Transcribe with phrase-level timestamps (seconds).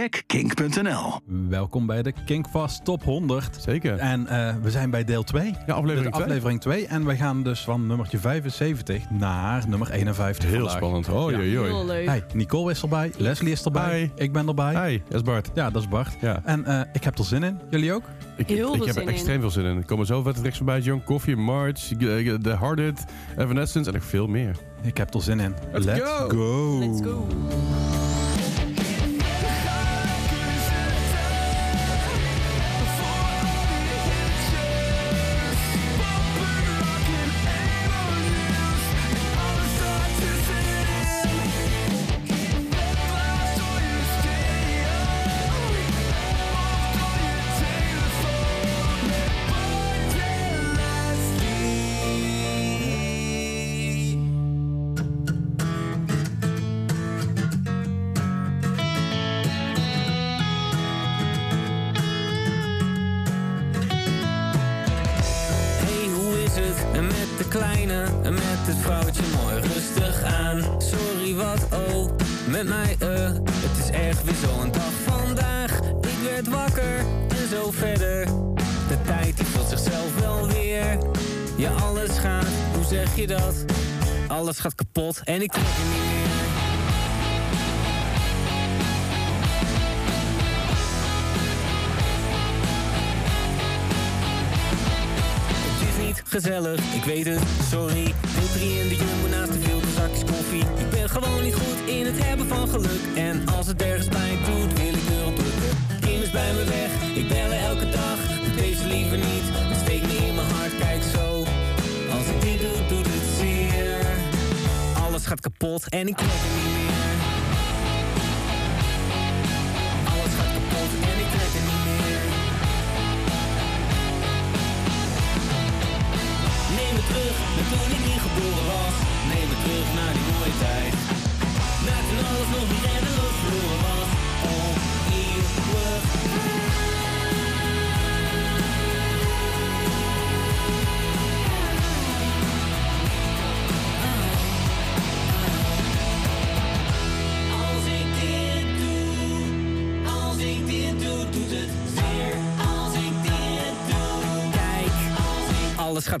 [0.00, 1.20] check kink.nl.
[1.48, 3.56] Welkom bij de Kinkfast Top 100.
[3.60, 3.98] Zeker.
[3.98, 5.54] En eh, we zijn bij deel 2.
[5.66, 6.86] Ja, aflevering De aflevering 2.
[6.86, 10.76] En we gaan dus van nummertje 75 naar nummer 51 Heel vandaag.
[10.76, 11.08] spannend.
[11.08, 11.36] Oh, Ja.
[11.36, 11.68] joi, joi.
[11.70, 12.06] Heel leuk.
[12.06, 14.22] Hey, Nicole is erbij, Leslie is erbij, Hi.
[14.24, 14.88] ik ben erbij.
[14.90, 15.50] Hi, dat is Bart.
[15.54, 16.16] Ja, dat is Bart.
[16.20, 16.40] Ja.
[16.44, 17.60] En eh, ik heb er zin in.
[17.70, 18.04] Jullie ook?
[18.36, 19.08] Ik, Heel ik veel heb er in.
[19.08, 19.76] extreem veel zin in.
[19.76, 20.80] Er komen zo vet rechts voorbij.
[20.80, 23.04] John Coffee, March, eh, The Harded,
[23.36, 24.56] Evanescence en nog veel meer.
[24.82, 25.54] Ik heb er zin in.
[25.72, 26.78] Let's go.
[26.78, 27.26] Let's go.
[85.34, 86.24] En ik trek er niet meer.
[95.78, 98.14] Het is niet gezellig, ik weet het, sorry.
[98.52, 98.83] Drie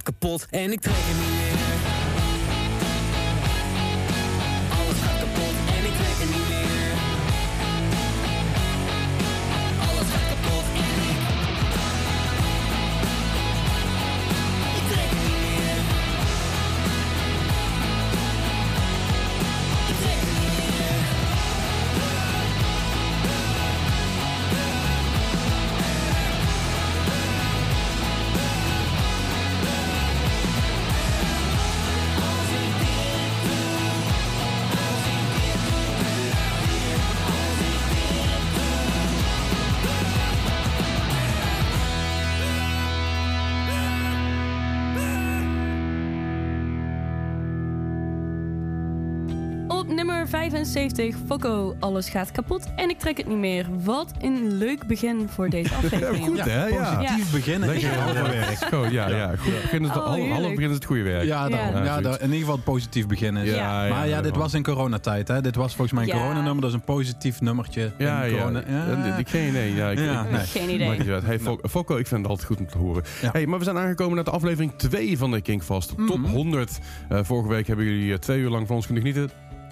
[0.04, 1.33] kapot en ik trek er niet
[50.58, 53.66] 75, Fokko, alles gaat kapot en ik trek het niet meer.
[53.84, 56.24] Wat een leuk begin voor deze aflevering.
[56.24, 56.66] Goed, hè?
[56.66, 56.96] Ja.
[56.96, 57.68] Positief beginnen.
[57.68, 57.96] Lekker Ja.
[57.98, 58.58] halve werk.
[58.74, 59.28] Goed, ja, ja.
[59.36, 61.24] Goed beginnen is het, Oh, half, begin is het goede werk.
[61.24, 61.84] Ja, daarom.
[61.84, 61.96] Ja.
[61.96, 63.44] in ieder geval het positief beginnen.
[63.44, 63.54] is.
[63.54, 65.28] Ja, maar ja, dit was in coronatijd.
[65.28, 65.40] Hè?
[65.40, 66.22] Dit was volgens mij een Ja.
[66.22, 66.60] coronanummer.
[66.60, 67.92] Dat is een positief nummertje.
[67.98, 68.38] Ja, in ja.
[68.38, 68.62] corona.
[68.68, 69.16] ja.
[69.16, 69.74] Ik geen idee.
[69.74, 70.40] Ja, ik, Ja, ik- nee.
[70.40, 71.20] Geen idee.
[71.24, 73.02] Hey, Fok- Fokko, ik vind het altijd goed om te horen.
[73.22, 73.30] Ja.
[73.32, 75.88] Hey, maar we zijn aangekomen naar de aflevering 2 van de Kinkvast.
[76.06, 76.30] Top Mhm.
[76.30, 76.78] 100.
[77.08, 79.30] Eh, vorige week hebben jullie eh, twee uur lang van ons kunnen genieten.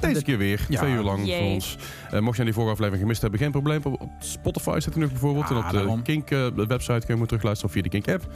[0.09, 0.67] Deze keer weer.
[0.69, 0.81] Ja.
[0.81, 1.39] Twee uur lang Yay.
[1.39, 1.77] voor ons.
[2.11, 3.81] Eh, mocht je aan die vorige aflevering gemist hebben, geen probleem.
[3.85, 5.49] Op, Spotify zit er nog bijvoorbeeld.
[5.49, 6.03] Ja, en op de daarom.
[6.03, 7.65] Kink eh, website kun je hem terugluisteren.
[7.65, 8.27] Of via de Kink app.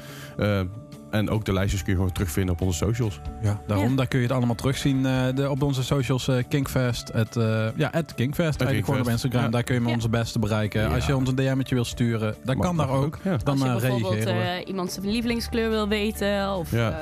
[1.11, 3.21] En ook de lijstjes kun je gewoon terugvinden op onze socials.
[3.43, 3.91] Ja, daarom.
[3.91, 3.97] Ja.
[3.97, 6.29] Daar kun je het allemaal terugzien eh, de, op onze socials.
[6.29, 7.11] eh, Kinkfest.
[7.13, 8.61] Het, eh, ja, het Kinkfest.
[8.61, 9.09] Eigenlijk gewoon op.
[9.09, 9.43] Instagram.
[9.43, 9.49] Ja.
[9.49, 10.81] Daar kun je onze beste bereiken.
[10.81, 10.95] Ja.
[10.95, 13.19] Als je ons een DM'tje wil sturen, dan Mag- kan daar ook.
[13.23, 13.37] Ja.
[13.37, 14.37] Dan Als je bijvoorbeeld eh,
[14.67, 16.91] iemand zijn lievelingskleur wil weten of Ja.
[16.91, 16.97] eh,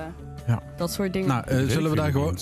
[0.47, 0.63] Ja.
[0.77, 1.29] dat soort dingen.
[1.29, 2.37] Nou, eh, zullen we daar gewoon...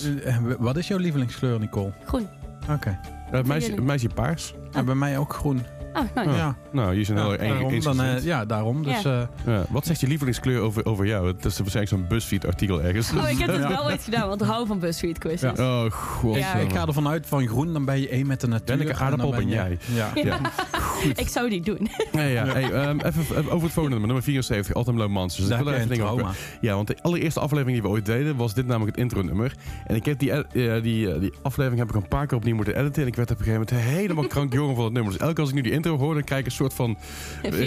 [0.59, 1.91] wat is jouw lievelingskleur, Nicole?
[2.05, 2.27] Groen.
[2.69, 2.99] Oké.
[3.31, 4.53] Het meisje, meisje paars.
[4.73, 5.65] En bij mij ook groen.
[5.93, 6.35] Ah, nou, Ja.
[6.35, 6.55] Ja.
[6.71, 8.83] Nou, hier zijn heel erg daarom, eens dan, eh, ja, daarom.
[8.83, 9.65] Dus, eh, ja.
[9.69, 11.27] Wat zegt je lievelingskleur over, over jou?
[11.27, 13.11] Het is waarschijnlijk zo'n BuzzFeed-artikel ergens.
[13.13, 13.67] Oh, ik heb het Ja.
[13.67, 15.57] wel ooit gedaan, want ik hou van BuzzFeed quizzes.
[15.57, 15.83] Ja.
[15.83, 16.35] Oh, god.
[16.35, 16.53] Ja.
[16.53, 18.65] ik ga ervan uit van groen, dan ben je één met de natuur.
[18.77, 19.77] Ben ik een en dan aardappel, ben je- jij.
[19.93, 20.09] Ja.
[20.23, 20.39] Ja.
[20.79, 21.19] goed.
[21.19, 21.87] Ik zou die doen.
[22.11, 22.45] Ja, ja.
[22.45, 25.47] Hey, ehm, even, even over het volgende nummer, nummer 74, Autumn Low Monsters.
[25.47, 26.59] Daar Ik heb wil even een dingen over- trauma.
[26.61, 29.55] Ja, want de allereerste aflevering die we ooit deden, was dit namelijk het intro-nummer.
[29.87, 32.75] En ik heb die, eh, die, die aflevering heb ik een paar keer opnieuw moeten
[32.79, 33.01] editen.
[33.01, 34.27] En ik werd op een gegeven moment helemaal
[34.75, 35.11] van het nummer.
[35.11, 36.97] Dus elke keer als ik nu die intro hoor, dan krijg ik een soort van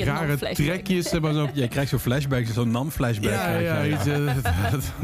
[0.04, 1.08] rare trekjes.
[1.08, 1.48] zeg maar zo.
[1.52, 3.30] Je krijgt zo'n flashback, zo'n NAM-flashback.
[3.30, 4.34] Ja, ja, iets, eh,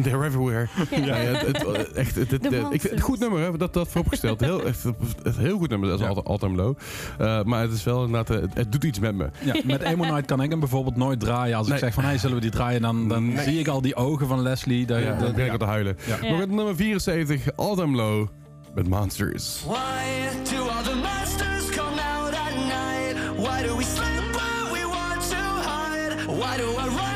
[0.02, 0.66] they're everywhere.
[0.90, 2.90] Ja, ja, het, het- echt, het, het- De ik, monsters.
[2.92, 4.40] het goed nummer, hè, dat, dat vooropgesteld.
[4.40, 4.82] Heel, echt,
[5.22, 6.08] het, heel goed nummer, dat is Ja.
[6.08, 6.76] altijd Autumn Low.
[7.18, 9.30] Eh, maar het is wel inderdaad, eh, het, het doet iets met me.
[9.44, 11.56] Ja, met Emo Night kan ik hem bijvoorbeeld nooit draaien.
[11.56, 11.76] Als Nee.
[11.76, 12.80] ik zeg van, hey, zullen we die draaien?
[12.82, 13.44] Dan, dan Nee.
[13.44, 14.86] zie ik al die ogen van Leslie.
[14.86, 15.52] Dat, Ja, dat- dan ben ik ja.
[15.52, 15.96] al te huilen.
[16.06, 16.16] Ja.
[16.22, 16.28] Ja.
[16.30, 18.28] Maar met nummer 74, Autumn Low
[18.74, 19.62] met Monsters.
[19.66, 19.74] Why
[20.54, 21.61] do all the monsters
[23.42, 26.12] Why do we sleep when we want to hide?
[26.28, 27.11] Why do I run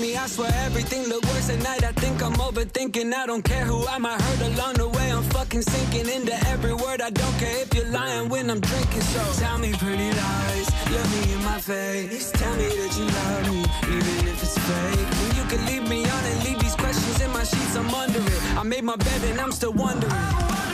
[0.00, 0.16] me.
[0.16, 1.84] I swear everything look worse at night.
[1.84, 3.12] I think I'm overthinking.
[3.12, 5.12] I don't care who I might hurt along the way.
[5.12, 7.00] I'm fucking sinking into every word.
[7.00, 9.02] I don't care if you're lying when I'm drinking.
[9.02, 12.30] So tell me pretty lies, look me in my face.
[12.32, 13.58] Tell me that you love me,
[13.94, 15.10] even if it's fake.
[15.22, 17.76] And you can leave me on and leave these questions in my sheets.
[17.76, 18.42] I'm under it.
[18.56, 20.67] I made my bed and I'm still wondering.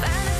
[0.00, 0.33] find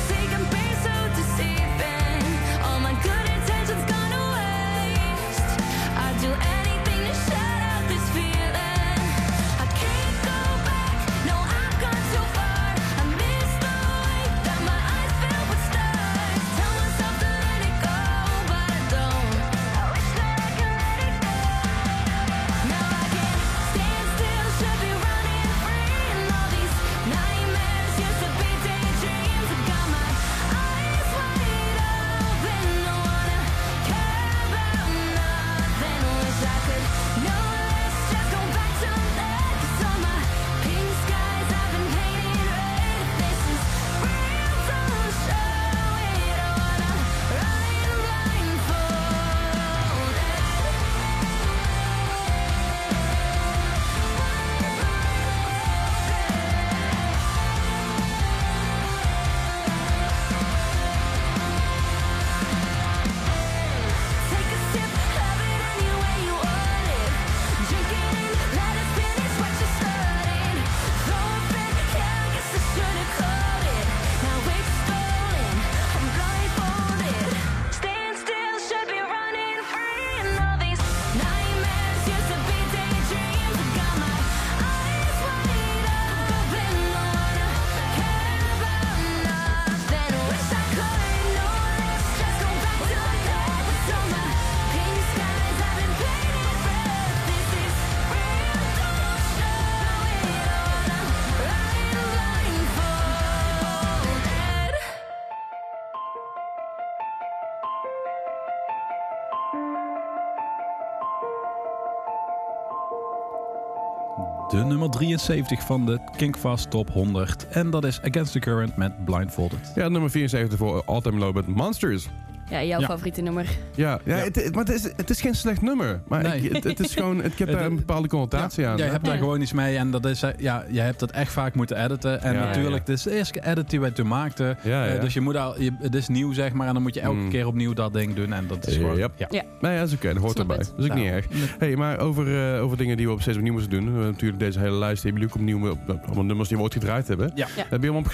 [114.75, 117.47] nummer 73 van de Kinkfast Top 100.
[117.47, 119.71] En dat is Against the Current met Blindfolded.
[119.75, 122.07] Ja, nummer 74 voor All Time Low met Monsters.
[122.49, 122.85] Ja, jouw Ja.
[122.85, 123.45] favoriete nummer.
[123.75, 124.23] Ja, ja, Ja.
[124.23, 126.01] Het, het- maar het is, het is geen slecht nummer.
[126.07, 126.41] Maar Nee.
[126.41, 128.77] ik, het, het is gewoon, ik heb Het- daar een bepaalde connotatie aan.
[128.77, 128.91] Jij hè?
[128.91, 129.19] hebt daar Ja.
[129.19, 132.21] gewoon iets mee en dat is, eh, ja, jij hebt dat echt vaak moeten editen.
[132.21, 132.83] En Ja, natuurlijk, ja.
[132.85, 134.57] dit is de eerste edit die wij toen maakten.
[134.63, 136.93] Ja, Eh, dus je moet al, je, het is nieuw zeg maar en dan moet
[136.93, 137.29] je elke Mm.
[137.29, 138.33] keer opnieuw dat ding doen.
[138.33, 139.09] En dat is gewoon, ja.
[139.29, 140.13] Nee, ja, dat is oké.
[140.13, 140.57] dat hoort Snap erbij.
[140.57, 140.73] het.
[140.75, 141.11] Dat is ook niet Ja.
[141.11, 141.25] erg.
[141.59, 143.83] Hey, maar over, eh, over dingen die we op steeds opnieuw moeten doen.
[143.85, 145.03] We hebben natuurlijk deze hele lijst.
[145.03, 147.31] Hebben jullie ook opnieuw op, op allemaal nummers die we ooit gedraaid hebben?
[147.35, 147.47] Ja.
[147.55, 147.63] Ja.
[147.69, 148.05] Heb je hem op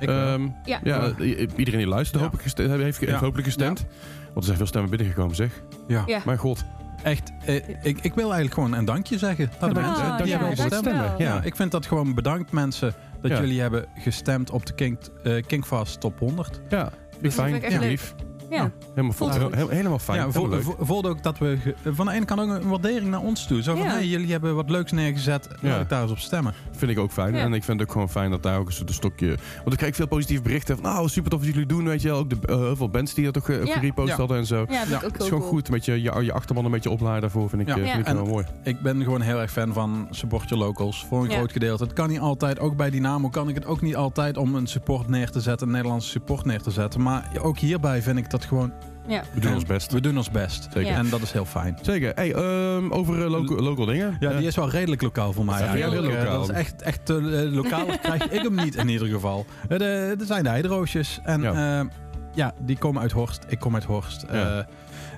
[0.00, 0.80] Ehm, Ja.
[0.82, 2.26] ja, i- iedereen die luistert Ja.
[2.28, 3.18] hoop ik gestemd, heeft, heeft Ja.
[3.18, 3.86] hopelijk gestemd.
[4.24, 5.62] Want er zijn veel stemmen binnengekomen, zeg.
[5.86, 6.02] ja.
[6.06, 6.20] Ja.
[6.24, 6.64] Mijn god.
[7.02, 10.26] Echt, eh, ik, ik wil eigenlijk gewoon een dankje zeggen aan de mensen dank- die
[10.26, 10.84] ja, hebben gestemd.
[10.84, 11.42] Ja, Ja.
[11.42, 13.40] ik vind dat gewoon bedankt mensen dat Ja.
[13.40, 16.60] jullie hebben gestemd op de King, eh, Kingfast Top 100.
[16.68, 16.90] Ja,
[17.22, 17.54] fijn.
[17.54, 17.80] ik echt Ja.
[17.80, 17.88] leuk.
[17.88, 18.14] lief.
[18.50, 18.70] Ja.
[18.94, 19.54] Helemaal, Voelt heel- goed.
[19.54, 20.18] heel- helemaal fijn.
[20.18, 20.30] ja,
[20.78, 23.62] voelde ook dat we van de ene kant ook een waardering naar ons toe.
[23.62, 23.90] Zo van, Ja.
[23.92, 25.80] hey, jullie hebben wat leuks neergezet, laat Ja.
[25.80, 26.54] ik daar eens op stemmen.
[26.70, 27.34] Vind ik ook fijn.
[27.34, 27.40] Ja.
[27.40, 29.26] En ik vind het ook gewoon fijn dat daar ook eens een stokje...
[29.56, 30.92] Want ik krijg veel positieve berichten van...
[30.92, 32.18] Nou, super tof wat jullie doen, weet je wel.
[32.18, 33.72] Ook de, eh, heel veel bands die dat toch uh, Ja.
[33.74, 34.16] gerepost Ja.
[34.16, 34.66] hadden en zo.
[34.68, 35.52] Ja, dat ook is gewoon cool.
[35.52, 37.48] goed met je, je, je achterban een beetje opladen daarvoor.
[37.48, 37.74] Vind ik, Ja.
[37.74, 37.86] eh, Ja.
[37.92, 38.44] vind ik En- wel mooi.
[38.62, 41.06] Ik ben gewoon heel erg fan van support your locals.
[41.08, 41.36] Voor een Ja.
[41.36, 41.84] groot gedeelte.
[41.84, 44.66] Het kan niet altijd, ook bij Dynamo kan ik het ook niet altijd om een
[44.66, 47.02] support neer te zetten, een Nederlandse support neer te zetten.
[47.02, 48.72] Maar ook hierbij vind ik dat gewoon,
[49.08, 49.22] Ja.
[49.32, 49.92] We doen En ons best.
[49.92, 50.68] we doen ons best.
[50.72, 50.92] Zeker.
[50.92, 51.78] En dat is heel fijn.
[51.82, 52.12] Zeker.
[52.14, 54.16] Hey, ehm, over eh, local, local dingen.
[54.20, 55.58] Ja, Eh, die is wel redelijk lokaal voor mij.
[55.58, 55.92] Ja, heel.
[55.92, 56.38] Eh, lokaal.
[56.40, 57.16] Dat is echt, echt eh,
[57.52, 59.46] lokaal krijg ik hem niet in ieder geval.
[59.68, 61.20] Eh, de- Er zijn de heideroosjes.
[61.24, 61.40] En
[62.34, 63.44] ja, die komen uit Horst.
[63.48, 64.24] Ik kom uit Horst.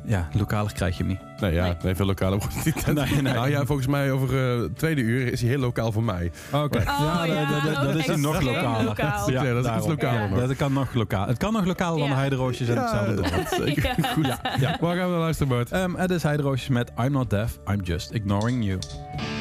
[0.09, 0.29] Ja.
[0.33, 1.41] Lokaler krijg je hem niet.
[1.41, 1.75] Nee, ja, Nee.
[1.83, 1.95] nee.
[1.95, 2.87] veel lokale wordt het niet.
[2.95, 3.33] Nee, nee.
[3.35, 6.31] Nou ja, volgens mij over eh tweede uur is hij heel lokaal voor mij.
[6.53, 6.79] Oké.
[6.79, 8.85] Oh, ja, ja, dat- dat, dat ook is hij nog lokaler.
[8.85, 9.31] lokaal.
[9.31, 10.39] Ja, dat is iets lokaler nog.
[10.47, 11.27] Dat kan nog lokaal.
[11.27, 13.47] Het kan nog lokaler dan heideroosjes en hetzelfde dorp.
[13.67, 14.09] zeker Ja.
[14.15, 14.27] goed.
[14.61, 14.77] Ja.
[14.81, 15.71] Waar gaan we naar luisteren, Bart?
[15.71, 18.79] Ehm, het is heideroosjes met I'm not deaf, I'm just ignoring you.
[18.79, 19.38] You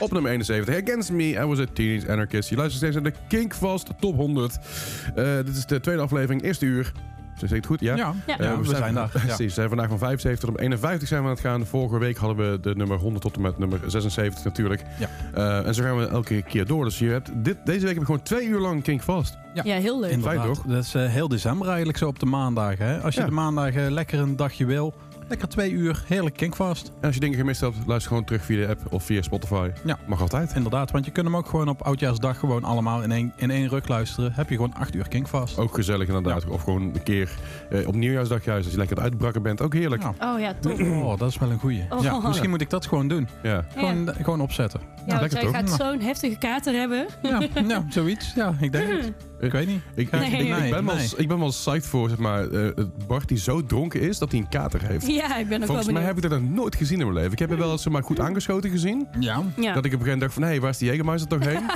[0.00, 2.48] Op nummer 71, Against Me, I Was a Teenage Anarchist.
[2.48, 4.58] Je luistert steeds naar de Kinkvast Top 100.
[5.14, 6.92] Eh, dit is de tweede aflevering, eerste uur.
[7.38, 7.80] Zeg ik het goed?
[7.80, 7.96] Ja?
[7.96, 8.14] Ja.
[8.26, 9.20] Ja, we zijn daar, ja.
[9.20, 11.66] Precies, we zijn vandaag van 75 tot 51 zijn we aan het gaan.
[11.66, 14.82] Vorige week hadden we de nummer 100 tot en met nummer 76 natuurlijk.
[14.98, 15.08] Ja.
[15.34, 16.84] Eh, en zo gaan we elke keer door.
[16.84, 19.36] Dus je hebt dit, deze week heb ik gewoon twee uur lang Kinkvast.
[19.54, 20.10] Ja, heel leuk.
[20.10, 20.46] Fijn, Inderdaad.
[20.54, 20.62] toch?
[20.66, 22.78] Dat is eh, heel december eigenlijk zo op de maandag.
[22.78, 22.98] Hè?
[23.00, 23.26] Als je Ja.
[23.26, 24.94] de maandag eh, lekker een dagje wil,
[25.28, 26.92] lekker twee uur, heerlijk kinkvast.
[27.00, 29.70] En als je dingen gemist hebt, luister gewoon terug via de app of via Spotify.
[29.84, 29.98] Ja.
[30.06, 30.52] Mag altijd.
[30.54, 33.68] Inderdaad, want je kunt hem ook gewoon op Oudjaarsdag gewoon allemaal in één, in één
[33.68, 34.32] ruk luisteren.
[34.32, 35.58] Heb je gewoon acht uur kinkvast.
[35.58, 36.46] Ook gezellig inderdaad.
[36.46, 37.30] Of gewoon een keer
[37.70, 39.60] eh, op nieuwjaarsdag juist, als je lekker uitbrakken bent.
[39.60, 40.02] Ook heerlijk.
[40.02, 40.32] Ja.
[40.32, 40.80] Oh ja, top.
[40.80, 41.86] Oh, dat is wel een goeie.
[41.90, 42.02] Oh.
[42.02, 43.28] Ja, misschien moet ik dat gewoon doen.
[43.42, 43.64] Ja.
[43.76, 44.80] Gewoon, gewoon opzetten.
[44.80, 45.70] Ja, want lekker jij toch?
[45.70, 47.06] gaat zo'n heftige kater hebben.
[47.22, 48.32] Ja, ja, zoiets.
[48.34, 49.12] Ja, ik denk het.
[49.44, 49.80] Ik weet niet.
[49.94, 50.30] Ik, ik, Nee.
[50.30, 52.68] ik, ik ben wel, ik ben wel psyched voor zeg maar, eh,
[53.06, 55.06] Bart die zo dronken is dat hij een kater heeft.
[55.06, 57.16] Ja, ik ben ook Volgens wel mij heb ik dat nog nooit gezien in mijn
[57.16, 57.32] leven.
[57.32, 59.06] Ik heb er wel eens zeg maar, goed aangeschoten gezien.
[59.20, 59.42] Ja.
[59.56, 59.72] Ja.
[59.74, 61.62] Dat ik op een gegeven moment dacht van, hé, waar is die Jägermeister toch heen?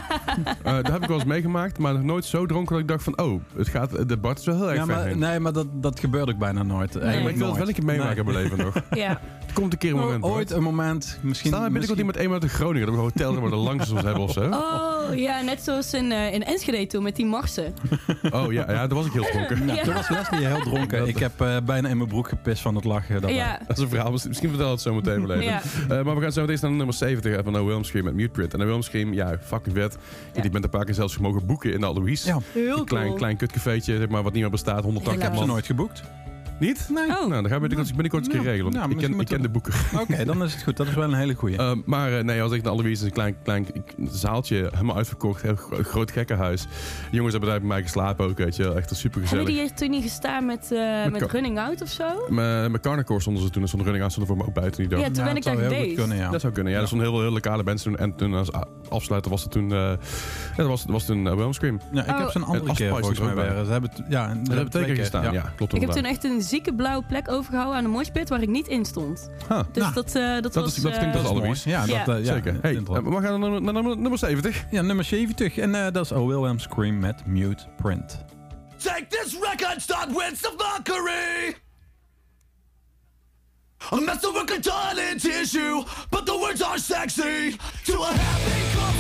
[0.62, 3.02] Eh dat heb ik wel eens meegemaakt, maar nog nooit zo dronken dat ik dacht
[3.02, 5.18] van, oh, het gaat, de Bart is wel heel erg Ja, ver maar, heen.
[5.18, 6.94] nee, maar dat, dat gebeurt ook bijna nooit.
[6.94, 8.74] maar ik wil het wel een keer meemaken in mijn leven nog.
[8.90, 9.20] Ja.
[9.46, 11.18] Het komt een keer een moment, ooit een moment.
[11.22, 11.50] Misschien.
[11.50, 13.90] Staan we binnenkort misschien- iemand eenmaal uit Groningen, dat we een hotel waar de langs
[13.90, 14.40] ons hebben of zo?
[14.50, 17.26] Oh, ja, net zoals in, eh, in Enschede toen met die
[18.38, 19.66] Oh ja, ja, daar was ik heel dronken.
[19.66, 19.82] Ja, Ja.
[19.82, 21.08] toen was Leslie heel dronken.
[21.08, 23.10] Ik heb eh, bijna in mijn broek gepist van het lachen.
[23.20, 23.34] daarbij.
[23.34, 23.58] Ja.
[23.66, 25.44] Dat is een verhaal, misschien vertel het zo meteen wel even.
[25.52, 25.60] Ja.
[25.88, 28.28] Eh, maar we gaan zo meteen naar nummer 70 van No Wilm Scream met Mute
[28.30, 28.52] Print.
[28.52, 29.96] En No Wilm Scream, ja, fucking vet.
[30.34, 30.42] Ja.
[30.42, 32.24] Die bent een paar keer zelfs mogen boeken in de Alois.
[32.24, 32.38] Ja.
[32.52, 33.16] Heel Een klein, cool.
[33.16, 34.82] klein kutcafeetje, zeg maar, wat niet meer bestaat.
[34.84, 35.48] 180 Ik heb ze man.
[35.48, 36.02] nooit geboekt.
[36.60, 36.88] Niet?
[36.94, 37.04] Nee.
[37.04, 37.08] Oh.
[37.08, 38.72] Nou, dan gaan we binnenkort, binnenkort eens een keer regelen.
[38.72, 39.72] Ja, ik, ken, misschien ik ken de boeken.
[40.02, 40.76] Oké, dan is het goed.
[40.76, 41.56] Dat is wel een hele goeie.
[41.56, 43.66] Eh, maar eh, nee, als ik naar Alois is een klein, klein
[44.10, 45.42] zaaltje, helemaal uitverkocht.
[45.42, 46.62] Heel gro- groot gekkenhuis.
[46.62, 46.68] De
[47.10, 48.76] jongens hebben daar bij mij geslapen ook, weet je wel.
[48.76, 49.46] Echt super Hebben gezellig.
[49.46, 52.04] die hier toen niet gestaan met, eh, met, Running Out of zo?
[52.28, 54.80] Mijn mijn carnacore stonden ze toen, er stond running aan, stonden voor me ook buiten
[54.80, 54.98] die dag.
[55.00, 55.94] Ja, toen ben het ik daar geweest.
[55.94, 56.30] kunnen, ja.
[56.30, 56.80] Dat zou kunnen, ja.
[56.80, 57.96] Er stonden heel veel heel lokale bands toen.
[57.96, 59.72] En toen als a- afsluiter was het toen...
[59.72, 59.96] eh ja,
[60.56, 61.80] dat was, dat was toen uh, Wilhelm Scream.
[61.92, 62.18] Ja, ik Oh.
[62.18, 63.54] heb ze een andere En keer volgens er mij ook bij.
[63.54, 63.64] weer.
[63.64, 65.52] Ze hebben, het- ja, Dat hebben twee gestaan, ja.
[65.56, 68.48] klopt Ik heb toen echt een zieke blauwe plek overgehouden aan de moshpit waar ik
[68.48, 69.28] niet in stond.
[69.48, 69.61] Huh.
[69.72, 70.76] Dus Nou, dat, eh, dat, dat was...
[70.76, 71.61] is- dat klinkt als Dat mooi.
[71.64, 72.04] Ja, Ja.
[72.04, 72.58] dat, eh, ja, Zeker.
[72.62, 74.64] Hey, eh, we gaan naar, naar, naar nummer 70.
[74.70, 75.56] ja, nummer 70.
[75.58, 76.26] En eh, dat is O.
[76.26, 78.24] Wilhelm Scream met Mute Print.
[78.82, 81.56] Take this record, start with some mockery.
[83.92, 87.56] A mess of toilet tissue, but the words are sexy.
[87.84, 88.94] To a happy club,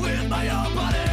[0.00, 1.07] with my own body.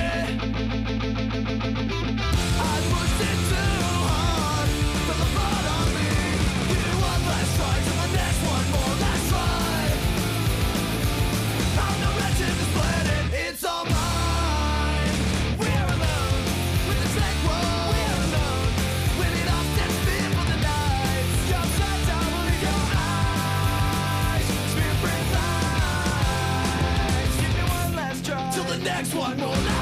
[29.45, 29.74] no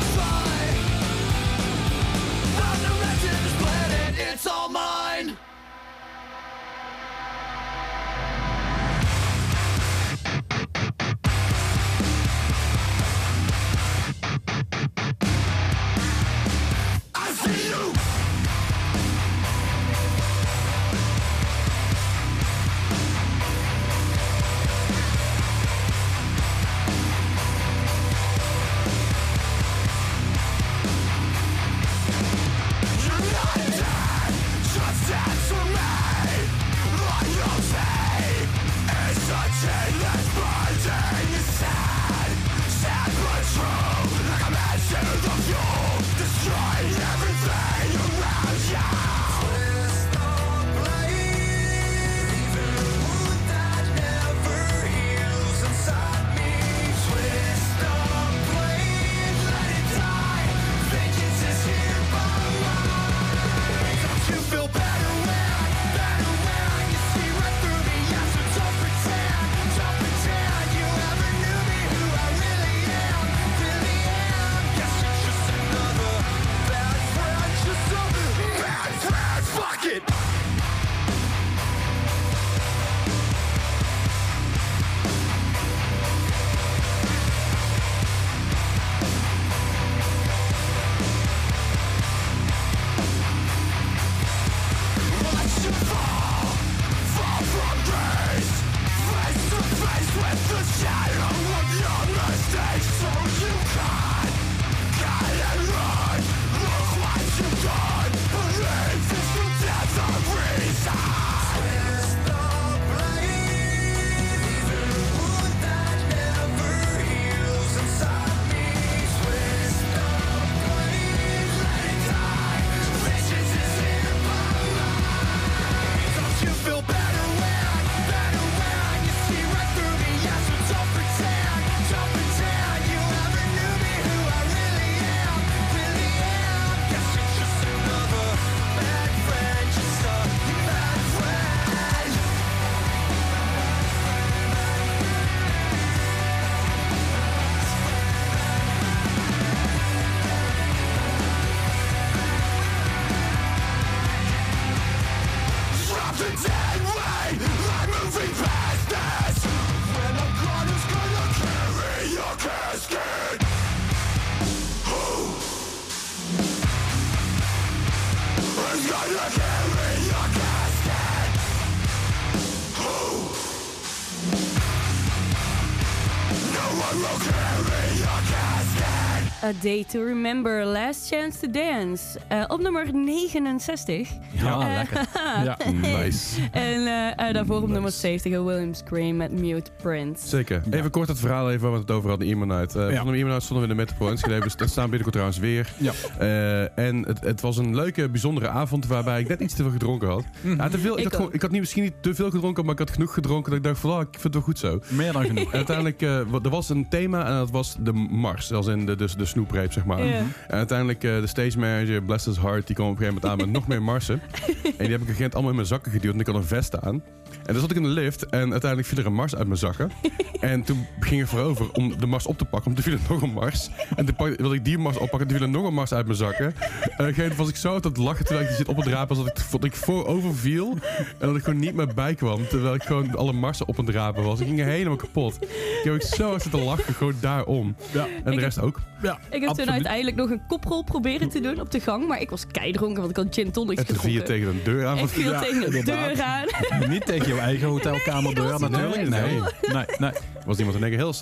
[179.44, 182.20] A Day to Remember, Last Chance to Dance.
[182.28, 184.10] Eh, op nummer 69.
[184.32, 185.06] Ja, Eh, lekker.
[185.44, 185.58] Ja.
[185.82, 186.42] Nice.
[186.52, 190.28] En eh, eh, daarvoor op nummer 70, A William Scream met Mute Prince.
[190.28, 190.62] Zeker.
[190.72, 192.76] Even kort het verhaal even waar we het over hadden, Iman Night.
[192.76, 193.04] Uh, Ja.
[193.04, 194.40] Van de Iman Night stonden we in de Metropole Enschede.
[194.40, 195.74] Dus dat staan binnenkort trouwens weer.
[195.78, 195.92] Ja.
[196.20, 199.72] Eh, en het, het was een leuke, bijzondere avond waarbij ik net iets te veel
[199.72, 200.24] gedronken had.
[200.58, 202.64] Ja, te veel, ik, Ik had gewoon, ik had niet, misschien niet te veel gedronken,
[202.64, 204.60] maar ik had genoeg gedronken dat ik dacht van, oh, ik vind het wel goed
[204.60, 204.80] zo.
[204.88, 205.42] Meer dan genoeg.
[205.54, 208.52] En uiteindelijk, eh, er was een thema en dat was de Mars.
[208.54, 210.00] Als in de, dus de snoepreep, zeg maar.
[210.00, 213.42] En uiteindelijk, eh, de stage manager, bless his heart, die kwam op een gegeven moment
[213.42, 214.22] aan met nog meer Marsen.
[214.78, 216.36] en die heb ik een gegeven moment allemaal in mijn zakken geduwd en ik had
[216.36, 217.04] een vest aan.
[217.46, 219.60] En dan zat ik in de lift en uiteindelijk viel er een Mars uit mijn
[219.60, 219.92] zakken.
[220.40, 223.14] en toen ging ik voorover om de Mars op te pakken, want toen viel er
[223.14, 223.70] nog een Mars.
[223.96, 226.18] En toen wilde ik die Mars oppakken, toen viel er nog een Mars uit mijn
[226.18, 226.46] zakken.
[226.46, 228.68] En op een gegeven moment was ik zo aan het lachen terwijl ik die zit
[228.68, 230.78] op het rapen, dat ik, dat ik voorover viel.
[231.20, 233.90] En dat ik gewoon niet meer bij kwam, terwijl ik gewoon alle Marsen op het
[233.90, 234.40] rapen was.
[234.40, 235.38] Ik ging helemaal kapot.
[235.42, 237.76] Ik heb ook zo hard zitten lachen, gewoon daarom.
[237.92, 238.08] Ja.
[238.24, 238.80] En de rest ook.
[239.02, 242.08] Ja, Ik heb toen uiteindelijk nog een koprol proberen te doen op de gang.
[242.08, 244.46] Maar ik was keidronken, want ik had gin tonics En toen viel je gedronken.
[244.46, 244.98] tegen een deur aan.
[244.98, 246.16] Ik viel Ja, tegen de inderdaad.
[246.16, 246.90] deur aan.
[246.90, 249.10] Niet tegen jouw eigen hotelkamerdeur Nee, natuurlijk.
[249.10, 249.42] Nee,
[249.74, 250.12] nee, nee.
[250.46, 251.14] was iemand in één keer heel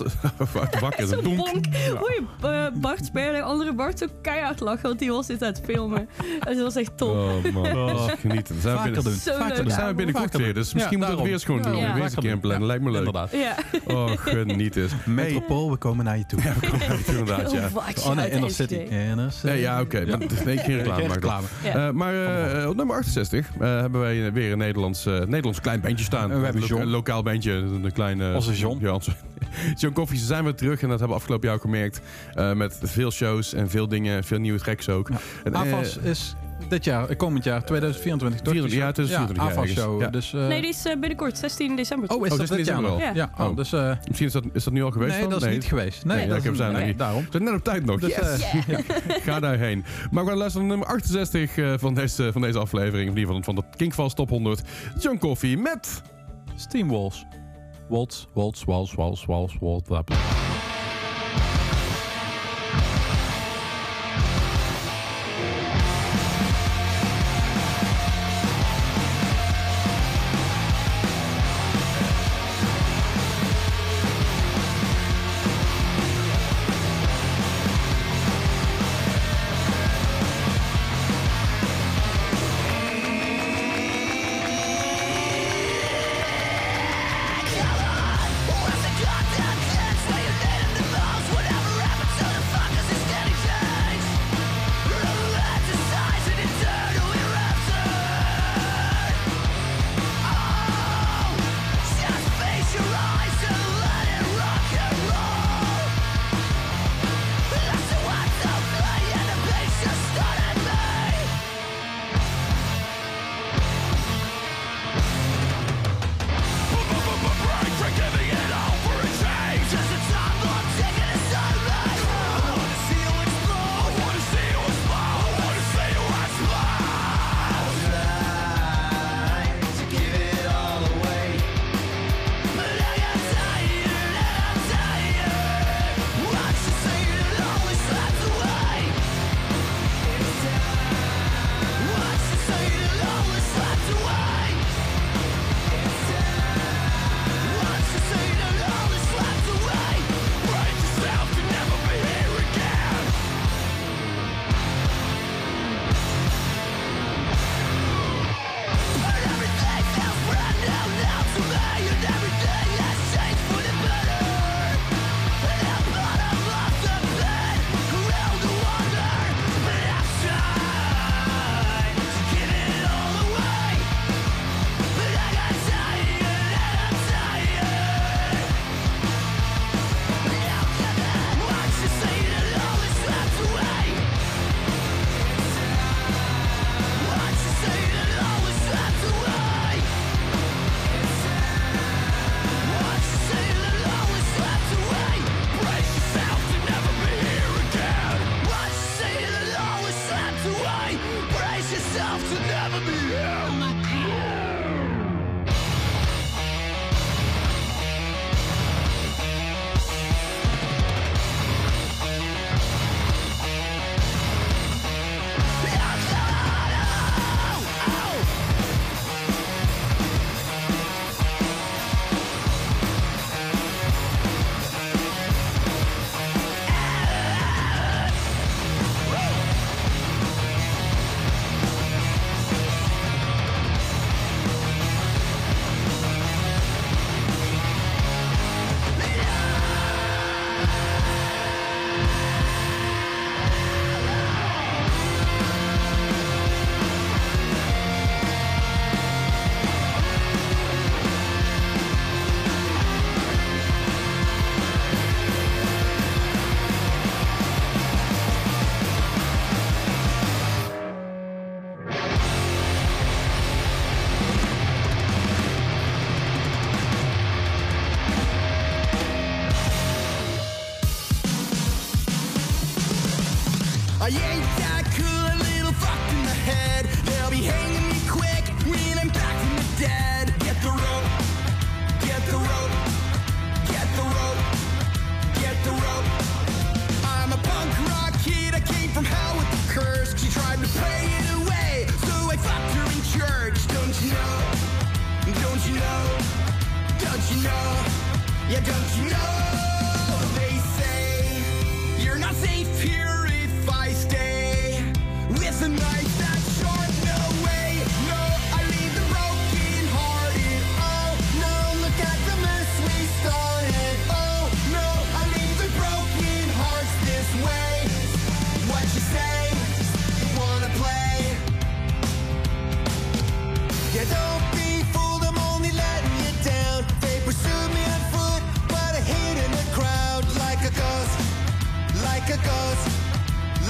[0.60, 1.08] uit de bakken.
[1.08, 1.36] Zo'n Donk.
[1.36, 1.64] bonk.
[1.98, 4.82] Hoor je eh, Bart Sperling, de andere Bart, zo keihard lachen.
[4.82, 6.08] Want die was dit aan het filmen.
[6.40, 7.08] En dat was echt top.
[7.16, 8.08] Oh man, Oh.
[8.20, 8.60] genieten.
[8.60, 9.20] Zijn we Vaker binnen, doen.
[9.20, 9.56] Zo Vaker leuk.
[9.56, 9.64] doen.
[9.66, 10.54] dan zijn we binnenkort weer.
[10.54, 11.82] Dus misschien Ja, moeten we het weer gewoon doen.
[11.86, 11.94] Ja.
[11.94, 12.50] Weer eens een keer.
[12.50, 12.98] Ja, Lijkt me leuk.
[12.98, 13.30] Inderdaad.
[13.32, 13.54] Ja.
[13.86, 14.92] Oh, geniet eens.
[15.06, 16.42] Metropool, we komen naar je toe.
[16.42, 17.68] Ja, we komen uit, inderdaad, ja.
[17.72, 18.50] Watch Oh nee, uit Inner.
[18.50, 18.74] City.
[18.74, 19.46] Inner City.
[19.46, 20.04] Ja, ja oké.
[20.06, 21.46] maar Nee, geen reclame.
[21.64, 21.74] Ja.
[21.86, 22.14] Eh, maar
[22.60, 26.04] eh, op nummer 68 eh, hebben wij eh, weer een Nederlands, eh, Nederlands klein bandje
[26.04, 26.28] staan.
[26.40, 27.52] We hebben Een lokaal bandje.
[27.52, 28.78] Een kleine, Onze John.
[28.80, 28.98] Ja,
[29.80, 30.82] John Koffie, ze zijn weer terug.
[30.82, 32.00] En dat hebben we afgelopen jaar ook gemerkt.
[32.34, 34.24] eh, met veel shows en veel dingen.
[34.24, 35.08] Veel nieuwe tracks ook.
[35.08, 35.16] Ja.
[35.44, 36.34] En, eh, AFAS is
[36.72, 38.52] dit jaar, eh, komend jaar, 2024, toch?
[38.52, 39.80] 24, ja, 2024, ja, AFAS ergens.
[39.86, 40.00] show.
[40.00, 40.08] Ja.
[40.08, 42.08] Dus, eh, Nee, die is eh, binnenkort, 16 december.
[42.10, 42.98] Oh, is Oh, dat 16 dit jaar al?
[43.14, 43.30] Ja.
[43.38, 43.48] Oh.
[43.48, 43.72] Oh, dus...
[43.72, 45.30] eh, Misschien is dat, is dat nu al geweest nee, dan?
[45.30, 46.04] dat is niet geweest.
[46.04, 46.98] Nee, Nee, dat ik heb is zijn nee, niet.
[46.98, 47.22] daarom.
[47.22, 48.00] We zijn net op tijd nog.
[48.00, 48.50] Dus, Yes!
[48.66, 48.78] ja.
[49.32, 49.84] Ga daarheen.
[50.10, 53.08] Maar we gaan luisteren naar nummer 68 eh, van, deze, van deze aflevering.
[53.10, 54.62] Of in ieder geval van de Kinkfast Top 100.
[55.00, 56.02] John Coffee met...
[56.56, 57.24] Steam Walls.
[57.88, 60.10] Waltz, waltz, waltz, waltz, waltz, waltz.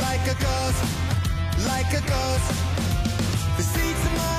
[0.00, 0.84] Like a ghost,
[1.66, 2.48] like a ghost.
[3.56, 4.31] The seats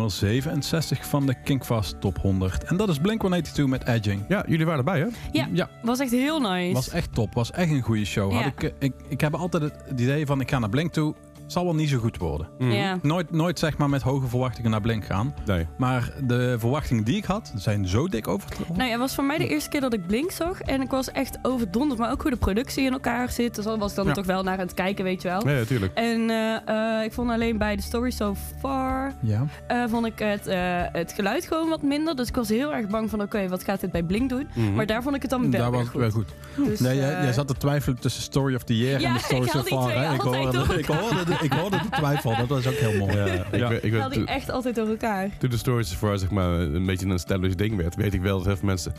[0.00, 2.64] Nummer 67 van de Kinkfast Top 100.
[2.64, 4.24] En dat is Blink-182 met Edging.
[4.28, 5.06] Ja, jullie waren erbij, hè?
[5.32, 5.68] Ja, Ja.
[5.82, 6.72] was echt heel nice.
[6.72, 7.34] Was echt top.
[7.34, 8.32] Was echt een goede show.
[8.32, 8.46] Had Ja.
[8.46, 11.14] ik, eh, ik, ik heb altijd het, het idee van ik ga naar Blink toe.
[11.50, 12.48] Zal wel niet zo goed worden.
[12.58, 12.98] Ja.
[13.02, 15.34] Nooit, nooit zeg maar met hoge verwachtingen naar Blink gaan.
[15.46, 15.66] Nee.
[15.78, 18.74] Maar de verwachtingen die ik had zijn zo dik overtroffen.
[18.76, 20.60] Nou ja, het was voor mij de eerste keer dat ik Blink zag.
[20.60, 22.00] En ik was echt overdonderd.
[22.00, 23.54] Maar ook hoe de productie in elkaar zit.
[23.54, 24.12] Dus daar was ik dan Ja.
[24.12, 25.40] toch wel naar aan het kijken, weet je wel.
[25.42, 25.94] Nee, natuurlijk.
[25.94, 29.12] En eh, eh, ik vond alleen bij de Story So Far...
[29.22, 29.46] Ja.
[29.66, 30.58] eh, vond ik het, eh,
[30.92, 32.16] het geluid gewoon wat minder.
[32.16, 33.22] Dus ik was heel erg bang van...
[33.22, 34.48] Oké, wat gaat dit bij Blink doen?
[34.54, 34.74] Mhm.
[34.74, 36.28] Maar daar vond ik het dan wel Daar was het wel goed.
[36.56, 39.20] Dus, Nee, jij, jij zat te twijfelen tussen Story of the Year Ja, en de
[39.20, 39.92] Story So Far.
[39.92, 40.14] hè?
[40.14, 42.36] Ik, hoorde, ik, hoorde de, ik hoorde de twijfel.
[42.36, 43.16] Dat was ook heel mooi.
[43.16, 43.68] Ja, ik, Ja.
[43.68, 45.28] weet- ik ik die echt altijd door elkaar.
[45.38, 48.36] toen de Stories voor zeg maar, een beetje een established ding werd, weet ik wel
[48.36, 48.92] dat heel veel mensen...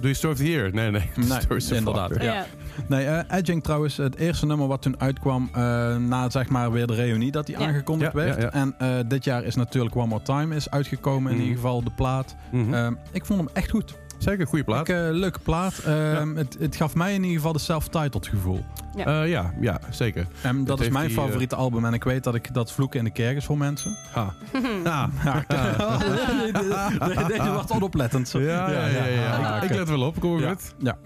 [0.00, 0.72] Doe je Story of the Year?
[0.74, 1.02] Nee, nee.
[1.28, 2.14] Nee, inderdaad.
[2.22, 2.22] Ja.
[2.32, 2.46] Ja.
[2.88, 5.60] Nee, eh Edging trouwens, het eerste nummer wat toen uitkwam eh,
[5.96, 7.66] na zeg maar weer de reunie dat die Ja.
[7.66, 8.42] aangekondigd Ja, werd.
[8.42, 8.52] ja.
[8.52, 11.46] En eh, dit jaar is natuurlijk One More Time is uitgekomen, in Mhm.
[11.46, 12.36] ieder geval de plaat.
[12.52, 12.92] Mhm.
[13.12, 13.94] Ik vond hem echt goed.
[14.18, 14.88] Zeker, goede plaat.
[14.88, 15.78] Ik, eh, leuke plaat.
[15.78, 18.64] Eh, het, het gaf mij in ieder geval de self-titled gevoel.
[18.96, 19.22] ja.
[19.22, 20.26] ja, ja, zeker.
[20.42, 21.84] En dat is mijn die, eh, favoriete album.
[21.84, 23.96] En ik weet dat ik dat vloeken in de kerk is voor mensen.
[24.12, 24.34] Ha.
[24.84, 25.10] Ha.
[27.08, 28.30] Ja, Deze was onoplettend.
[28.32, 28.86] Ja, ja, ja.
[28.86, 29.56] ja, ja.
[29.62, 30.48] Ik, ik let wel op, kom Ja.
[30.50, 30.74] goed.
[30.78, 30.96] Ja,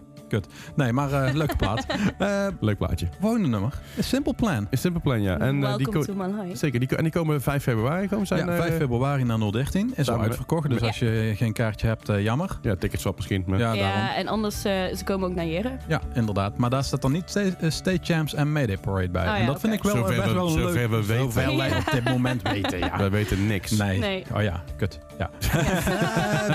[0.40, 0.46] kut.
[0.76, 1.86] Nee, maar eh, leuke plaat.
[2.18, 3.08] Eh Leuk plaatje.
[3.20, 4.66] volgende nummer is Simple Plan.
[4.70, 5.38] Een Simple Plan, ja.
[5.38, 6.56] En, eh, die Welcome ko- to my life.
[6.56, 8.08] Zeker, die, en die komen 5 februari.
[8.08, 10.68] Komen zijn, ja, eh, 5 februari naar 013 is al uitverkocht.
[10.70, 10.86] Dus Ja.
[10.86, 12.58] als je geen kaartje hebt, eh, jammer.
[12.62, 13.44] Ja, ticketswap misschien.
[13.46, 13.58] Maar...
[13.58, 13.82] Ja, daarom.
[14.00, 15.70] Ja, en anders, eh, ze komen ook naar Jere.
[15.88, 16.56] Ja, inderdaad.
[16.58, 19.22] Maar daar staat dan niet Sta- State Champs en Mayday Parade bij.
[19.22, 20.90] Oh ja, en dat vind ik wel, Zover best we- wel een zover leuk.
[20.90, 21.16] we weten.
[21.32, 22.98] Zover wij op dit moment weten, ja.
[22.98, 23.70] Wij weten niks.
[23.70, 23.98] Nee.
[23.98, 24.24] Nee.
[24.34, 24.98] Oh ja, kut.
[25.18, 25.30] Ja.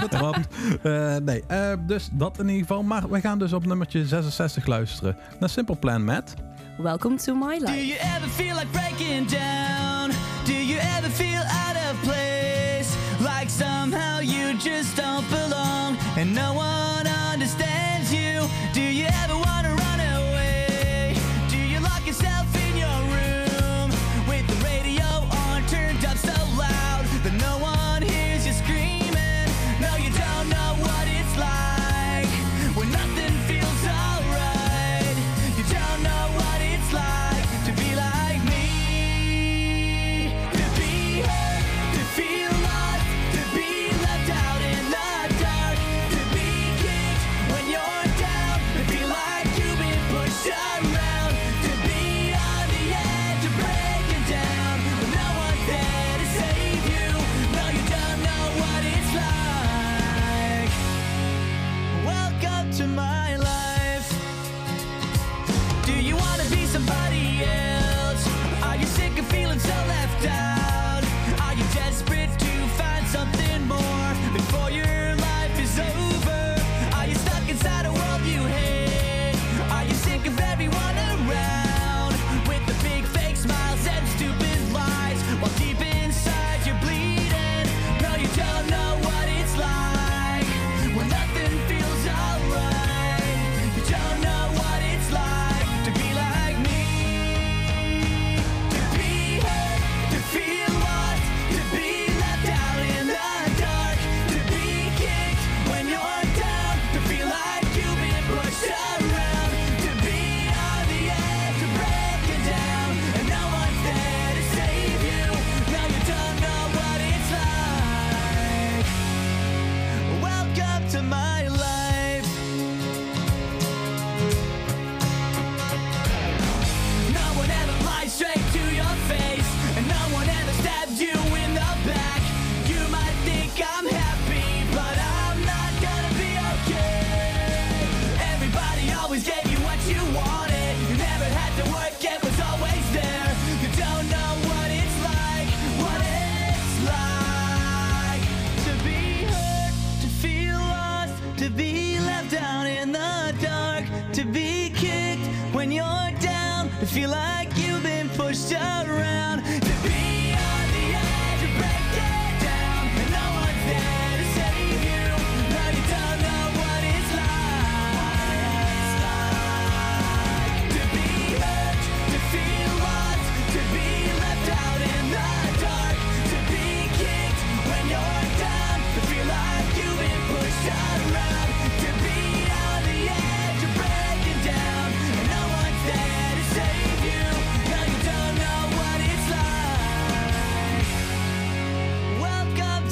[0.02, 0.48] Betrapt.
[0.84, 2.84] Eh, nee, eh, dus dat in ieder geval.
[2.84, 5.16] Maar we gaan dus op nummertje 66 luisteren.
[5.40, 6.34] Naar Simple Plan met...
[6.78, 7.86] Welcome to my Do life.
[7.88, 10.12] you ever feel like breaking down?
[10.46, 11.42] Do you ever feel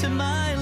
[0.05, 0.54] to my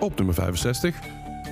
[0.00, 0.96] Op nummer 65,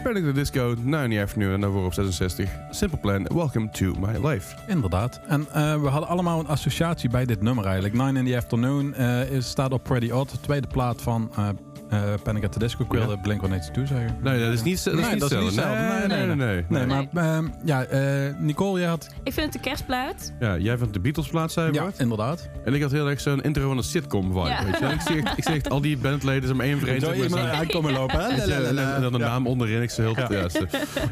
[0.03, 4.57] Panic the Disco, 90 Afternoon en daarvoor op 66, Simple Plan, Welcome to My Life.
[4.67, 5.21] Inderdaad.
[5.27, 7.95] En eh, we hadden allemaal een associatie bij dit nummer eigenlijk.
[7.95, 11.49] Nine in the Afternoon eh, is, staat op Pretty Odd, tweede plaat van eh,
[11.89, 14.17] eh, Panic at the Tedesco, ik wilde Blink-182 zeggen.
[14.23, 15.41] Nee, dat is niet, dat is niet zo.
[15.41, 17.09] Nee, nee, nee, nee, nee.
[17.13, 19.09] maar ehm, ja, eh, Nicole, jij had...
[19.23, 20.33] Ik vind het de kerstplaat.
[20.41, 22.49] Ja, jij vindt de Beatles-plaat, zei Ja, inderdaad.
[22.65, 25.45] En ik had heel erg zo'n intro van een sitcom-vibe, weet je Ik zeg, ik
[25.45, 27.03] zeg, al die bandleden om één vreemd.
[27.03, 30.17] Zo iemand er lopen, En dan de naam onderin, ik zo heel...
[30.19, 30.49] Ja,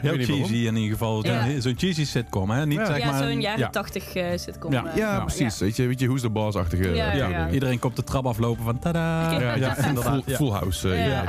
[0.00, 1.24] heel cheesy in ieder geval.
[1.58, 2.66] Zo'n cheesy sitcom, hè?
[2.66, 4.72] Niet, zeg maar, zo'n jaren tachtig eh, sitcom.
[4.72, 5.58] Ja, nou, precies.
[5.58, 7.48] Weet je, who's the boss-achtige...
[7.52, 9.40] Iedereen komt de trap aflopen van tada.
[9.40, 10.22] Ja, inderdaad.
[10.26, 10.92] Full House.
[10.94, 11.24] eh, Ja.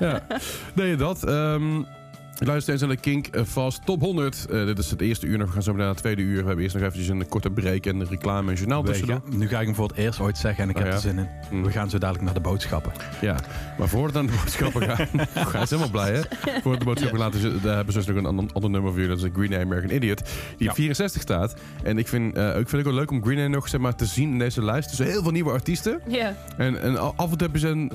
[0.00, 0.22] ja.
[0.74, 1.24] Nee, dat.
[1.24, 1.82] ehm
[2.44, 4.46] Luister eens naar de Kink Fast Top 100.
[4.50, 5.38] Eh, dit is het eerste uur.
[5.38, 6.40] We gaan zo meteen naar het tweede uur.
[6.40, 9.20] We hebben eerst nog eventjes een korte break en een reclame en journaal tussendoor.
[9.30, 10.96] nu ga ik hem voor het eerst ooit zeggen en ik Oh, heb ja?
[10.96, 11.28] er zin in.
[11.50, 11.62] Mm.
[11.64, 12.92] We gaan zo dadelijk naar de boodschappen.
[13.20, 13.36] Ja,
[13.78, 15.06] maar voor we dan de boodschappen gaan...
[15.50, 16.20] Ga is helemaal blij, hè?
[16.62, 18.90] Voor we de boodschappen laten zitten, daar hebben ze dus nog een ander, ander nummer
[18.90, 19.16] voor jullie.
[19.16, 20.18] Dat is een Green Day American Idiot.
[20.24, 20.26] Die
[20.58, 20.68] Ja.
[20.70, 21.54] op 64 staat.
[21.82, 23.80] En ik vind, eh, ik vind het ook wel leuk om Green Day nog zeg
[23.80, 24.90] maar, te zien in deze lijst.
[24.90, 26.00] Er zijn heel veel nieuwe artiesten.
[26.08, 26.36] Ja.
[26.56, 27.92] En, en af en toe hebben ze een,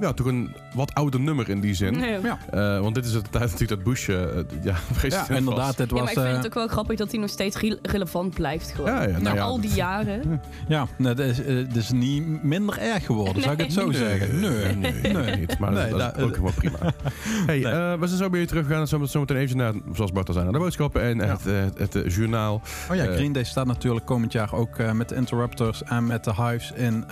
[0.00, 1.94] ja, toch een wat ouder nummer in die zin.
[1.98, 2.06] Ja.
[2.22, 2.38] Ja.
[2.50, 4.08] Eh, want dit is de tijd natuurlijk dat Bush...
[4.08, 4.16] eh,
[4.62, 5.38] ja, vreselijk Ja, was.
[5.38, 5.78] inderdaad.
[5.78, 7.78] Ja, maar was, ik vind eh, het ook wel grappig dat hij nog steeds re-
[7.82, 8.70] relevant blijft.
[8.74, 8.90] Gewoon.
[8.90, 9.40] Ja, ja, nou Na ja.
[9.42, 10.40] al die jaren.
[10.68, 13.92] ja, nee, het, is, eh, het is niet minder erg geworden, zou ik het zo
[13.92, 14.40] zeggen.
[14.40, 15.58] Nee, Nee, nee, niet.
[15.58, 16.78] Maar Nee, dat, dat nou, is ook helemaal prima.
[17.46, 17.72] Hey, Nee.
[17.72, 18.88] eh, we zijn zo bij je teruggegaan.
[18.88, 22.14] Zo zometeen even naar, zoals Bart al zei, naar de boodschappen en het, eh, het,
[22.14, 22.60] journaal.
[22.90, 26.24] Oh ja, Green Day staat natuurlijk komend jaar ook eh, met de Interrupters en met
[26.24, 27.04] de Hives in...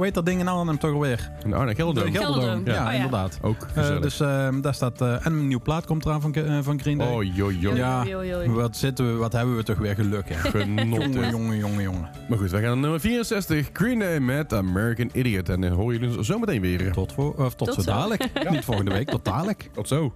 [0.00, 1.30] hoe heet dat ding in Arnhem toch alweer?
[1.44, 2.12] En Arne Gelderdoom.
[2.12, 2.66] De Gelderdoom.
[2.66, 2.72] Ja.
[2.72, 2.92] Ja, Oh ja.
[2.92, 3.38] inderdaad.
[3.42, 5.00] Ook Eh, dus ehm, daar staat...
[5.00, 7.12] eh, en een nieuw plaat komt eraan van, eh, van Green Day.
[7.14, 7.76] oh, joh, joh.
[7.76, 8.04] Ja.
[8.46, 10.34] Wat, zitten we, wat hebben we toch weer geluk, hè?
[10.60, 11.02] Genot.
[11.02, 12.08] jongen, jongen, jongen, jongen.
[12.28, 13.70] Maar goed, wij gaan naar nummer 64.
[13.72, 15.48] Green Day met American Idiot.
[15.48, 16.92] En dan horen jullie ons zo meteen weer.
[16.92, 17.90] Tot, voor, of tot, Tot zo zo.
[17.90, 18.30] dadelijk.
[18.50, 19.70] Niet volgende week, tot dadelijk.
[19.72, 20.12] Tot zo.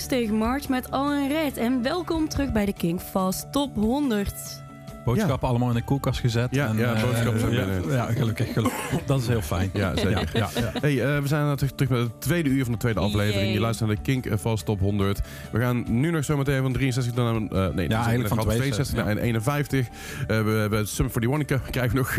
[0.00, 4.62] tegen March met Alan Red en welkom terug bij de King Fast Top 100.
[5.04, 6.48] Boodschappen allemaal in de koelkast gezet.
[6.50, 7.92] Ja, en, ja, eh, boodschappen zijn ja, binnen.
[7.92, 8.80] Ja, gelukkig, gelukkig.
[9.06, 9.70] Dat is heel fijn.
[9.72, 10.10] Ja, zeker.
[10.10, 10.80] Ja, ja, ja.
[10.80, 13.42] Hey, eh, we zijn terug, terug met het tweede uur van de tweede aflevering.
[13.42, 13.52] Yay.
[13.52, 15.20] Je luistert naar de Kink eh, Fast Top 100.
[15.52, 17.34] We gaan nu nog zo meteen van 63 naar...
[17.34, 19.86] eh nee, Ja, eigenlijk van 62 naar 51.
[19.86, 22.16] Eh, we hebben Sum 41 krijgen we nog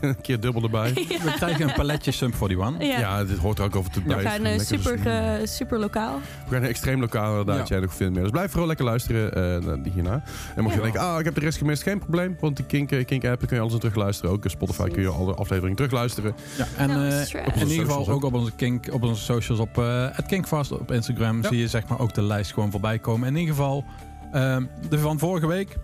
[0.00, 0.92] een keer dubbel erbij.
[1.24, 2.86] We krijgen een paletje Sum 41.
[2.86, 2.98] Ja.
[2.98, 4.24] Ja, dit hoort er ook over te We bij.
[4.24, 4.98] gaan super,
[5.44, 6.20] super lokaal.
[6.48, 7.68] We gaan extreem lokaal inderdaad.
[7.68, 7.74] Ja.
[7.74, 8.22] Jij nog veel meer.
[8.22, 10.22] Dus blijf vooral lekker luisteren eh, naar die hierna.
[10.56, 12.19] En mocht je denken, ah, ik heb de rest gemist, geen probleem.
[12.40, 14.30] Want die Kink, eh, Kink app kun je alles in terugluisteren.
[14.30, 16.34] Ook op Spotify kun je alle afleveringen terugluisteren.
[16.58, 17.62] Ja, en eh, stress.
[17.62, 20.92] in ieder geval ook op onze, kink, op onze socials, op eh het Kinkfast op
[20.92, 21.48] Instagram, Ja.
[21.48, 23.28] zie je zeg maar ook de lijst gewoon voorbij komen.
[23.28, 23.84] In ieder geval
[24.32, 25.76] ehm, de van vorige week.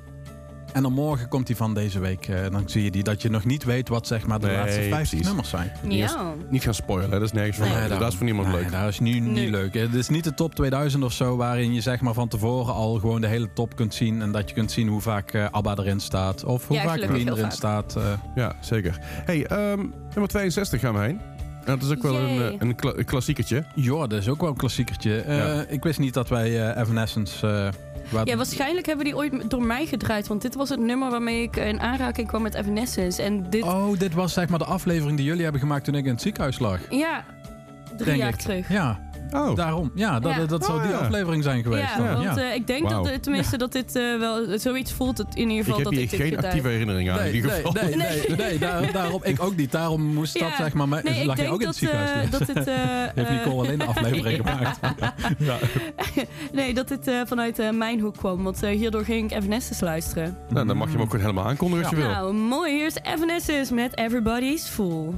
[0.76, 2.28] En dan morgen komt die van deze week.
[2.28, 4.56] eh, dan zie je die dat je nog niet weet wat zeg maar de Nee,
[4.56, 5.26] laatste 50 precies.
[5.26, 5.72] nummers zijn.
[5.88, 6.34] Ja.
[6.50, 7.18] Niet gaan spoilen, hè.
[7.18, 7.88] dat is nergens voor Nee.
[7.88, 8.70] Dat is voor niemand Nee, leuk.
[8.70, 9.74] dat is nu niet leuk.
[9.74, 12.94] Het is niet de top 2000 of zo, waarin je zeg maar van tevoren al
[12.98, 14.22] gewoon de hele top kunt zien.
[14.22, 16.44] En dat je kunt zien hoe vaak eh, ABBA erin staat.
[16.44, 17.52] Of hoe Ja, vaak Queen erin vaak.
[17.52, 17.96] staat.
[17.96, 18.02] eh.
[18.34, 18.98] Ja, zeker.
[19.02, 19.78] Hey, ehm,
[20.10, 21.20] nummer 62 gaan we heen.
[21.66, 23.64] Dat is ook wel een, een, kla- een klassiekertje.
[23.74, 25.20] ja, dat is ook wel een klassiekertje.
[25.20, 25.64] Eh, Ja.
[25.68, 27.46] Ik wist niet dat wij eh, Evanescence...
[28.12, 30.26] eh, Ja, waarschijnlijk hebben die ooit door mij gedraaid.
[30.26, 33.22] Want dit was het nummer waarmee ik in aanraking kwam met Evanescence.
[33.22, 36.04] En dit, Oh, dit was zeg maar de aflevering die jullie hebben gemaakt toen ik
[36.04, 36.78] in het ziekenhuis lag.
[36.90, 37.24] ja,
[37.96, 38.36] drie denk jaar ik.
[38.36, 38.68] terug.
[38.68, 39.90] Ja, Oh, daarom.
[39.94, 40.44] Ja, dat, Ja.
[40.46, 40.98] dat zou Oh, die ja.
[40.98, 41.82] aflevering zijn geweest.
[41.96, 42.24] Ja, dan.
[42.24, 42.48] want ja.
[42.48, 45.58] eh, ik denk dat, eh, tenminste dat dit eh, wel zoiets voelt in ieder ik
[45.58, 46.44] geval heb dat hier ik dit geen gedaan.
[46.44, 47.82] actieve herinnering aan in Nee, ieder nee, geval.
[47.82, 49.72] nee, nee, nee, daar- daarom, ik ook niet.
[49.72, 52.10] Daarom moest dat zeg maar, Nee, ik lag je denk ook in het dat, ziekenhuis.
[52.10, 52.30] eh, dus.
[52.30, 52.66] dat het...
[52.74, 52.74] eh,
[53.14, 54.78] Heeft Nicole alleen de aflevering gemaakt.
[55.38, 55.56] ja.
[56.52, 58.42] Nee, dat dit eh, vanuit eh, mijn hoek kwam.
[58.42, 60.36] Want eh, hierdoor ging ik Evanescence luisteren.
[60.48, 62.08] Nou, dan mag je hem ook gewoon helemaal aankondigen als je wil.
[62.10, 62.72] Nou, mooi.
[62.72, 65.14] Hier is Evanescence met Everybody's Fool.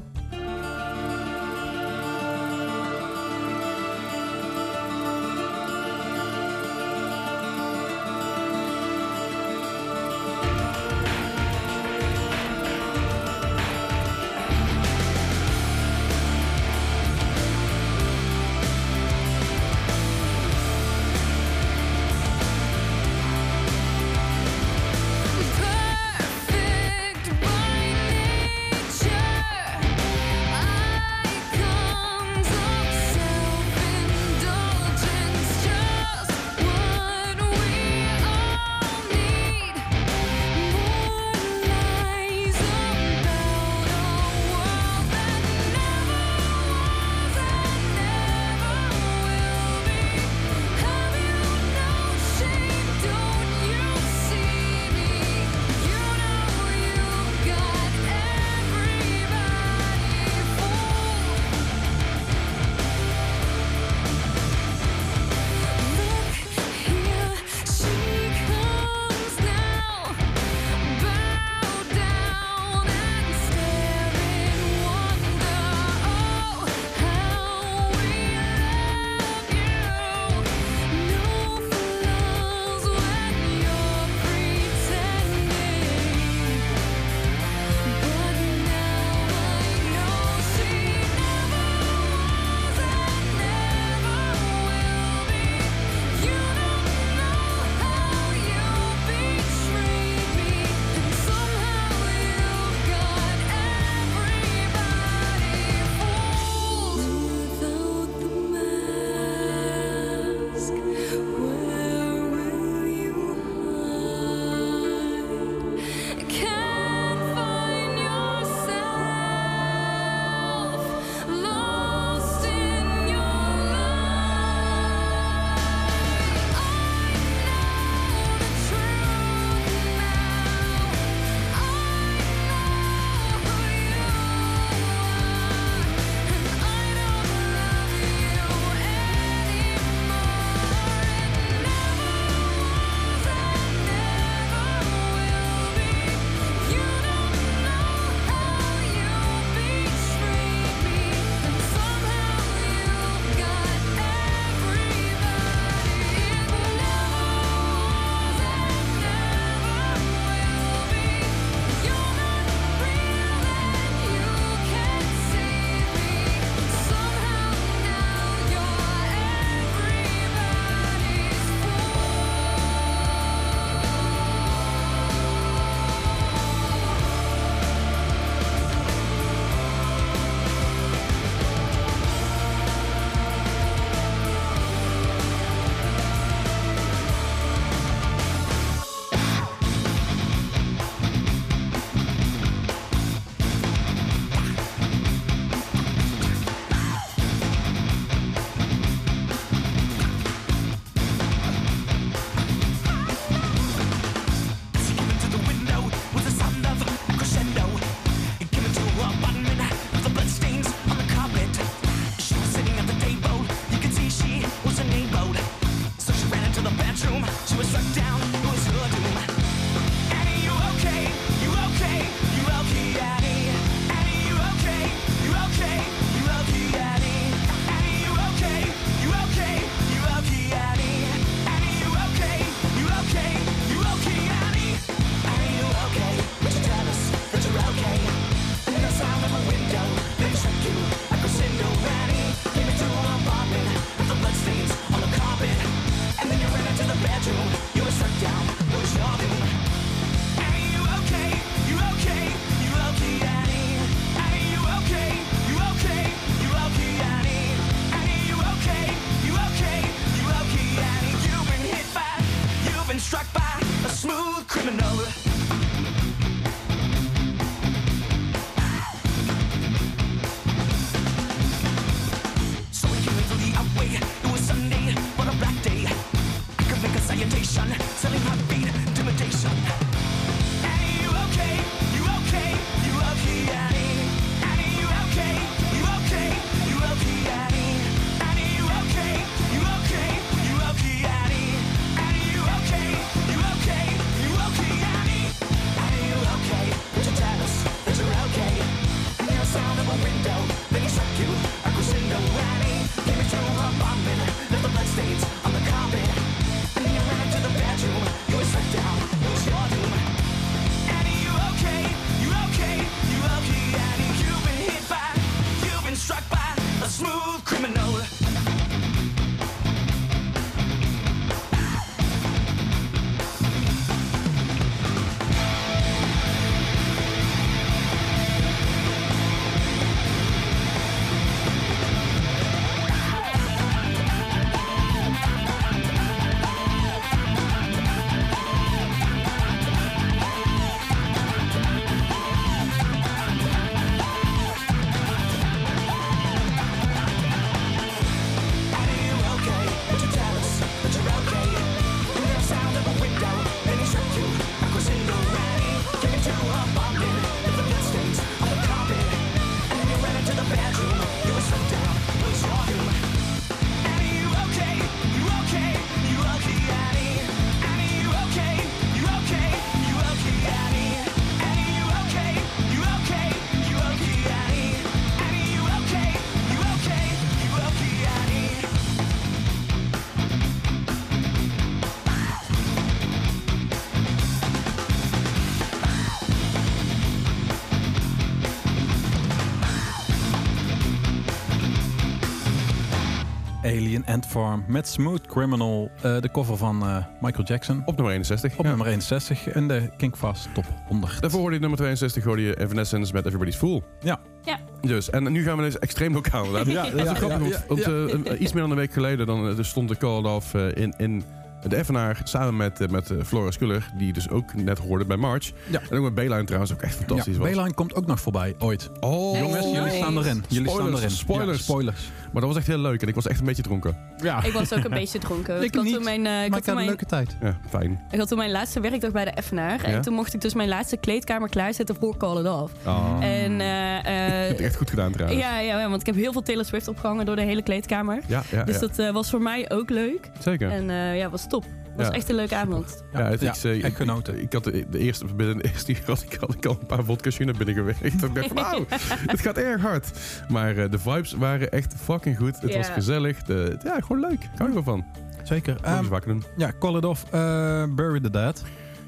[393.99, 395.91] Alien, Ant Farm met Smooth Criminal.
[396.03, 397.83] eh, de cover van eh, Michael Jackson.
[397.85, 398.53] Op nummer 61.
[398.59, 398.69] Op ja.
[398.69, 401.21] nummer 61 in de Kinkfast Top 100.
[401.21, 403.83] Daarvoor hoorde je nummer 62 hoorde je Evanescence met Everybody's Fool.
[404.01, 404.19] Ja.
[404.43, 404.59] Ja.
[404.81, 406.45] Dus, en nu gaan we dus extreem lokaal.
[406.45, 406.67] inderdaad.
[406.75, 407.85] Ja, dat is grappig, ja, want- want
[408.25, 410.95] ja, eh, iets meer dan een week geleden dan, stond de Call Off eh, in,
[410.97, 411.25] in
[411.69, 415.53] de Evenaar samen met, met eh, Flora Schuller, die dus ook net hoorde bij March.
[415.71, 415.81] Ja.
[415.91, 417.51] En ook met Beeline trouwens, ook echt fantastisch Ja, was.
[417.51, 418.91] Bayline komt ook nog voorbij, ooit.
[419.01, 420.45] Oh, Jongens, jullie staan erin.
[420.49, 421.17] Jullie staan Spoilers, erin.
[421.17, 421.57] spoilers.
[421.59, 422.11] Ja, spoilers.
[422.33, 423.97] Maar dat was echt heel leuk en ik was echt een beetje dronken.
[424.23, 425.63] Ja, Ik was ook een beetje dronken.
[425.63, 427.05] Ik had niet, toen mijn, eh, ik, maar had ik toen had een mijn, leuke
[427.07, 427.37] tijd.
[427.41, 428.01] Ja, fijn.
[428.11, 429.89] ik had toen mijn laatste werkdag bij de Effenaar.
[429.89, 429.95] Ja?
[429.95, 432.73] En toen mocht ik dus mijn laatste kleedkamer klaarzetten voor Call It Off.
[432.87, 433.17] Oh.
[433.21, 433.67] En eh,
[434.09, 435.41] Je hebt het echt goed gedaan trouwens.
[435.43, 438.21] ja, ja, ja, want ik heb heel veel Taylor Swift opgehangen door de hele kleedkamer.
[438.27, 438.81] ja, ja, Dus ja.
[438.81, 440.31] dat eh, was voor mij ook leuk.
[440.39, 440.71] Zeker.
[440.71, 441.65] En eh, ja, was top.
[441.99, 442.13] Was Ja.
[442.13, 443.05] echt een leuke avond.
[443.13, 444.41] Ja, het, Ja, ik, zei- echt genoten.
[444.41, 446.87] Ik, had de, de eerste, binnen de eerste uur had ik, had ik al een
[446.87, 448.05] paar vodka's naar binnen gewerkt.
[448.05, 448.85] Ik dacht van, wauw,
[449.33, 450.11] het gaat erg hard.
[450.49, 452.61] Maar eh, de vibes waren echt fucking goed.
[452.61, 452.77] Het Ja.
[452.77, 453.43] was gezellig.
[453.43, 454.43] De, ja, gewoon leuk.
[454.43, 455.05] Ik hou er wel van.
[455.43, 455.73] Zeker.
[455.77, 456.45] Um, Ehm, wakker doen.
[456.57, 458.63] ja, Call It Off, eh, Bury the Dead.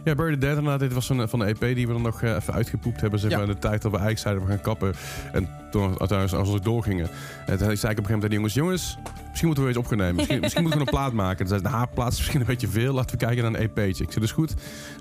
[0.04, 0.80] Ja, Bury the Dead inderdaad.
[0.80, 3.20] Dit was van, van de EP die we dan nog eh, even uitgepoept hebben.
[3.20, 3.36] Zeg Ja.
[3.38, 4.94] maar, in de tijd dat we eigenlijk zeiden we gaan kappen.
[5.32, 7.08] En toen uiteindelijk als we doorgingen.
[7.46, 8.98] En toen zei ik op een gegeven moment die jongens, jongens,
[9.30, 10.14] misschien moeten we iets opnemen.
[10.14, 11.48] Misschien, misschien moeten we een plaat maken.
[11.48, 12.94] Ze, nou, plaat is misschien een beetje veel.
[12.94, 14.04] Laten we kijken naar een EP'tje.
[14.04, 14.48] Ik zei, dus goed.
[14.48, 14.56] Dus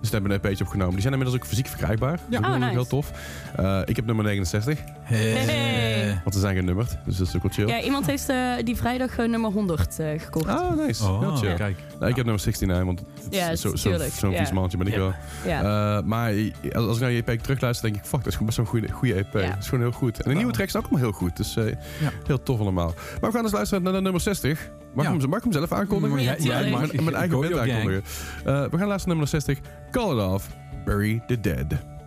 [0.09, 0.91] toen hebben we een EP'tje opgenomen.
[0.93, 2.19] Die zijn inmiddels ook fysiek verkrijgbaar.
[2.30, 2.69] Dat is Oh, nice.
[2.69, 3.11] heel tof.
[3.55, 4.80] Eh, ik heb nummer 69.
[5.01, 6.19] Hey.
[6.23, 6.97] Want ze zijn genummerd.
[7.05, 7.67] Dus dat is ook wel chill.
[7.67, 10.45] Ja, iemand heeft eh, die vrijdag eh, nummer 100 eh, gekocht.
[10.49, 11.03] Oh, nice.
[11.03, 11.53] heel Oh, chill.
[11.55, 11.77] kijk.
[11.99, 14.13] Nou, ik heb nummer 69, want het is Ja, zo- zo- tuurlijk.
[14.13, 14.38] zo'n Ja.
[14.38, 14.99] vies mannetje ben ik Ja.
[14.99, 15.13] wel.
[15.45, 15.97] Ja.
[15.97, 16.34] Eh, maar
[16.73, 18.65] als als ik naar je EP terugluister, denk ik, fuck, dat is gewoon best wel
[18.65, 19.34] een goede, goede EP.
[19.34, 19.49] Ja.
[19.49, 20.21] Dat is gewoon heel goed.
[20.21, 21.38] En de nieuwe tracks zijn ook allemaal heel goed.
[21.38, 21.65] Dus eh,
[21.99, 22.11] Ja.
[22.25, 22.93] heel tof allemaal.
[23.21, 24.72] Maar we gaan dus luisteren naar de nummer 60.
[24.93, 25.13] Mag, Ja.
[25.13, 26.17] ik, hem, mag hem zelf aankondigen?
[26.17, 28.03] Mm, ja, ja, mijn, mijn, eigen band aankondigen.
[28.45, 29.59] Eh, we gaan naar nummer 60.
[29.91, 30.47] Call It Off.
[30.86, 31.98] Bury the Dead.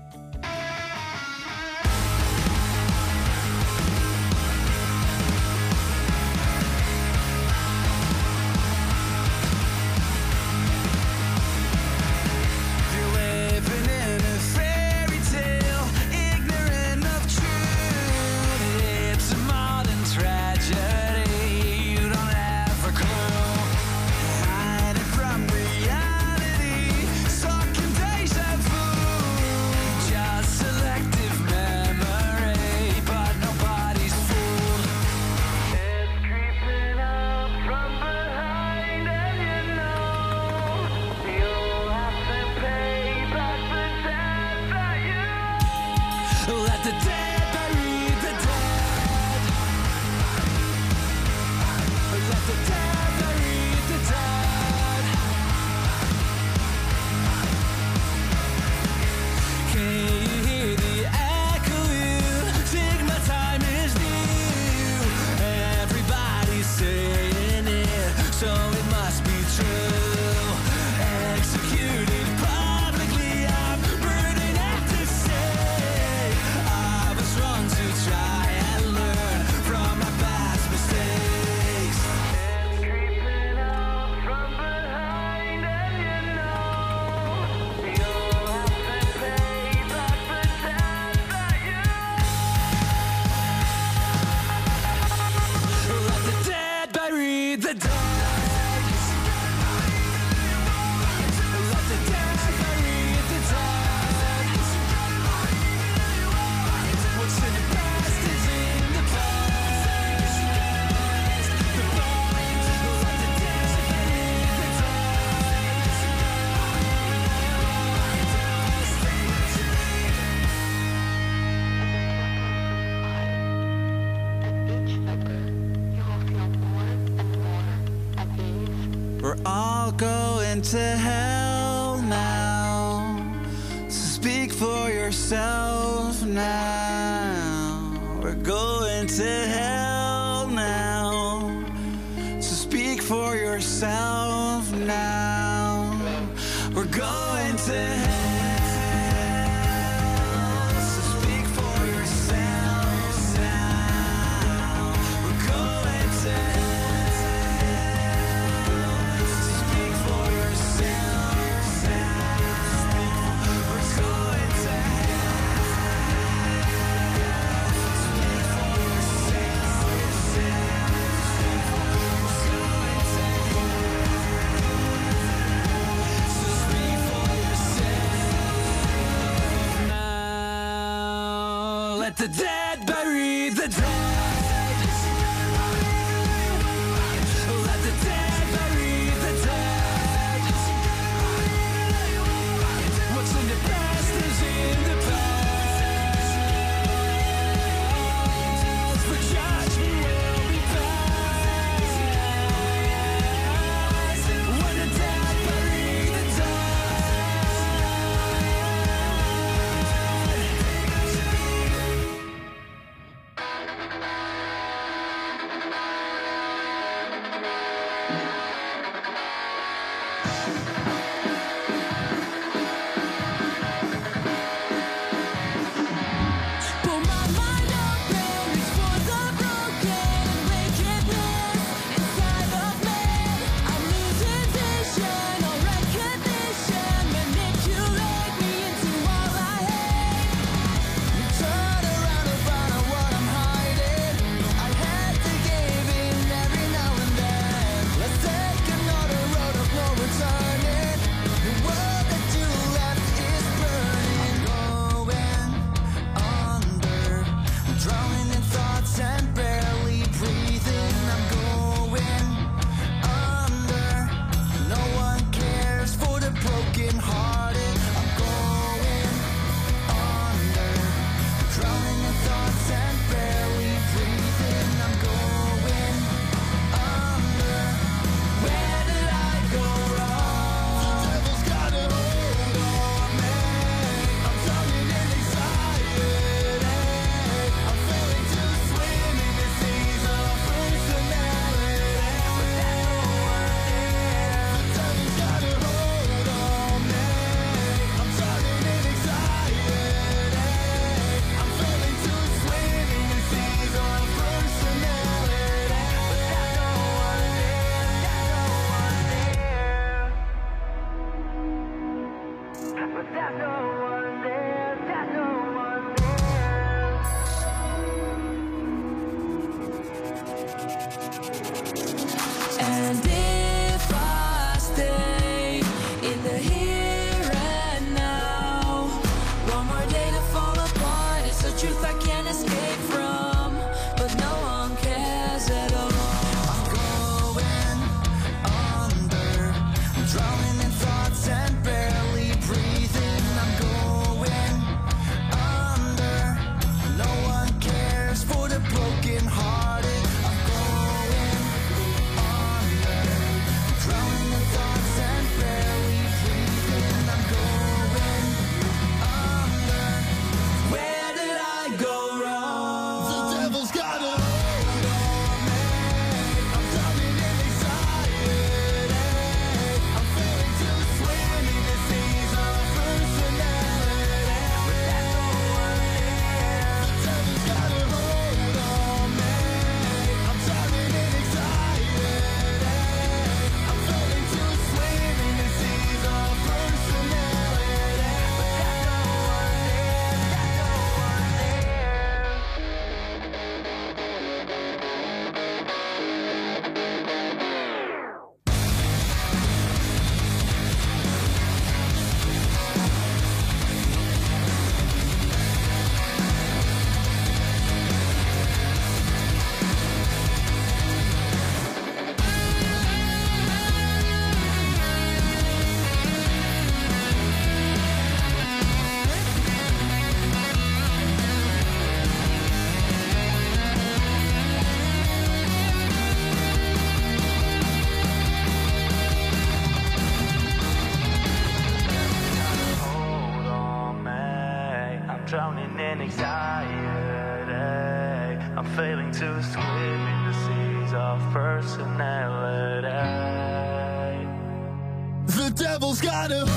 [446.13, 446.52] Devil's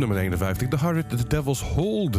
[0.00, 2.18] nummer 59, The Heart The Devil's Hold.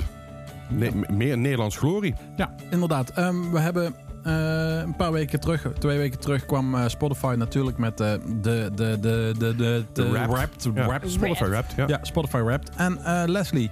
[1.10, 2.14] Meer Nederlands glorie.
[2.36, 3.10] Ja, inderdaad.
[3.10, 7.78] Ehm, we hebben eh, een paar weken terug, twee weken terug, kwam eh, Spotify natuurlijk
[7.78, 8.12] met eh,
[8.42, 10.04] de, de, de, de, de, de.
[10.04, 10.62] Ja, Wrapped.
[11.12, 11.88] Spotify Wrapped, ja.
[11.88, 12.70] Ja, Spotify Wrapped.
[12.76, 13.00] En
[13.32, 13.72] Leslie,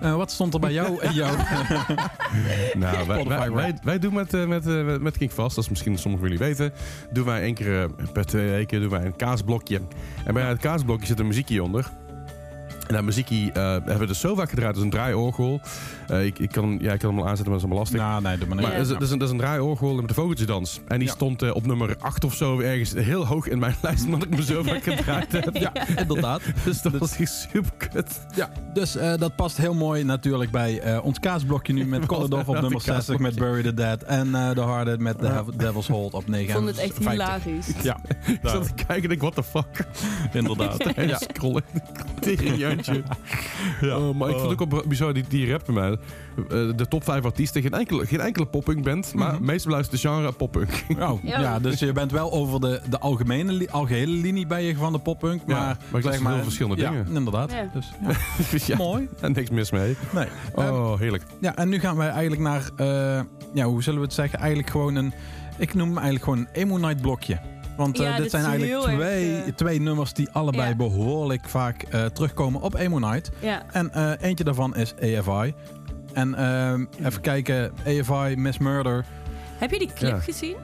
[0.00, 0.98] wat stond er bij jou?
[1.00, 1.36] en jou?
[2.74, 3.84] Nou, wij, wij, wij, Wrapped.
[3.84, 6.72] wij doen met, met, met- met King Fast, dat is misschien sommigen jullie weten,
[7.12, 9.80] doen wij één keer per twee weken doen wij een kaasblokje.
[10.24, 11.90] En bij het kaasblokje zit een muziekje onder.
[12.86, 14.68] En dat muziekje eh, hebben we dus zo vaak gedraaid.
[14.74, 15.60] Dat is een draaiorgel.
[16.08, 17.78] Eh, ik, ik, kan, hem- ja, ik kan hem al aanzetten, maar dat is allemaal
[17.78, 18.00] lastig.
[18.00, 18.56] nou, nee, doe maar.
[18.62, 20.80] Maar dat is, dat, is een, dat is een draaiorgel met de vogeltjesdans.
[20.88, 21.14] En die Ja.
[21.14, 24.28] stond eh, op nummer 8 of zo ergens heel hoog in mijn lijst, omdat ik
[24.36, 25.56] me zo vaak gedraaid heb.
[25.56, 26.42] Ja, inderdaad.
[26.64, 28.20] Dus dat was echt super kut.
[28.34, 32.48] Ja, dus eh, dat past heel mooi natuurlijk bij eh, ons kaasblokje nu met Kolodov
[32.48, 34.02] op nummer de 60 met Bury the Dead.
[34.02, 36.46] En eh The Hearted met The Devil's Hold op 9.
[36.48, 37.66] Ik vond het echt hilarisch.
[37.82, 37.96] Ja,
[38.26, 39.86] Ik zat te kijken en ik, what the fuck?
[40.32, 40.80] inderdaad.
[40.92, 41.18] En ja.
[41.18, 41.62] scrollen.
[42.20, 42.56] Tegen
[43.80, 43.98] Ja.
[43.98, 45.90] Oh, maar ik vond het ook wel bizar, die, die rap bij mij.
[45.90, 49.44] Eh, de top 5 artiesten, geen enkele, geen enkele poppunk band, maar Mhm.
[49.44, 50.84] meestal beluistert de genre poppunk.
[50.98, 51.40] Oh, Ja.
[51.40, 54.92] ja, dus je bent wel over de, de algemene, li- algehele linie bij je van
[54.92, 55.46] de poppunk.
[55.46, 57.06] Maar, Ja, maar ik zeg luister heel verschillende ja, dingen.
[57.14, 57.52] inderdaad.
[57.52, 57.70] Ja.
[57.72, 58.58] Dus, ja.
[58.66, 59.08] Ja, Mooi.
[59.20, 59.96] En niks mis mee.
[60.12, 60.26] Nee.
[60.56, 61.22] Ehm, Oh, heerlijk.
[61.40, 63.20] ja, en nu gaan wij eigenlijk naar, eh,
[63.54, 64.38] ja, hoe zullen we het zeggen?
[64.38, 65.12] Eigenlijk gewoon een,
[65.58, 67.40] ik noem hem eigenlijk gewoon een Emo Night blokje.
[67.76, 70.76] Want eh, Ja, dit dit zijn eigenlijk erg, twee, eh, twee nummers die allebei Ja.
[70.76, 73.30] behoorlijk vaak eh, terugkomen op Emo Night.
[73.40, 73.62] Ja.
[73.72, 75.54] En eentje daarvan is AFI.
[76.12, 79.04] En ehm, even kijken, AFI, Miss Murder.
[79.58, 80.56] Heb je die clip gezien?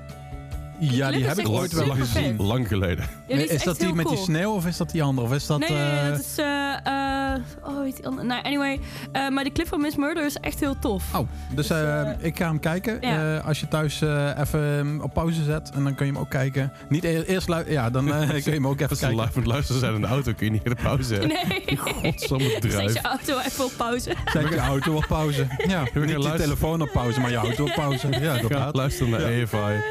[0.80, 2.36] Ja, die heb ik ooit wel super gezien.
[2.42, 3.04] Lang geleden.
[3.28, 5.26] Ja, die is, dat die met die sneeuw of is dat die andere?
[5.26, 5.58] Of is dat...
[5.58, 6.38] Nee, nee, nee, eh, dat is...
[6.38, 8.26] eh, eh, oh, weet die andere?
[8.26, 8.80] Nou, anyway.
[9.12, 11.14] eh, maar de clip van Miss Murder is echt heel tof.
[11.14, 12.98] Oh, dus eh, ik ga hem kijken.
[13.00, 13.36] Ja.
[13.36, 16.30] Eh, als je thuis eh, even op pauze zet en dan kun je hem ook
[16.30, 16.72] kijken.
[16.88, 19.18] Niet e- eerst luisteren, ja, dan eh, kun je hem ook even Als kijken.
[19.18, 21.14] live aan het luisteren zijn in de auto, kun je niet in de pauze.
[21.16, 21.76] Nee.
[22.02, 22.92] Godsamme Zet druif.
[22.92, 24.12] je auto even op pauze.
[24.32, 25.46] Zet je auto op pauze.
[25.66, 28.08] Ja, niet je telefoon op pauze, maar je auto op pauze.
[28.08, 28.74] Ja, Ga inderdaad.
[28.76, 29.82] luisteren naar AFI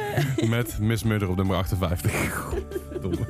[0.47, 2.11] met Miss Murder op nummer 58.
[3.01, 3.25] Domme.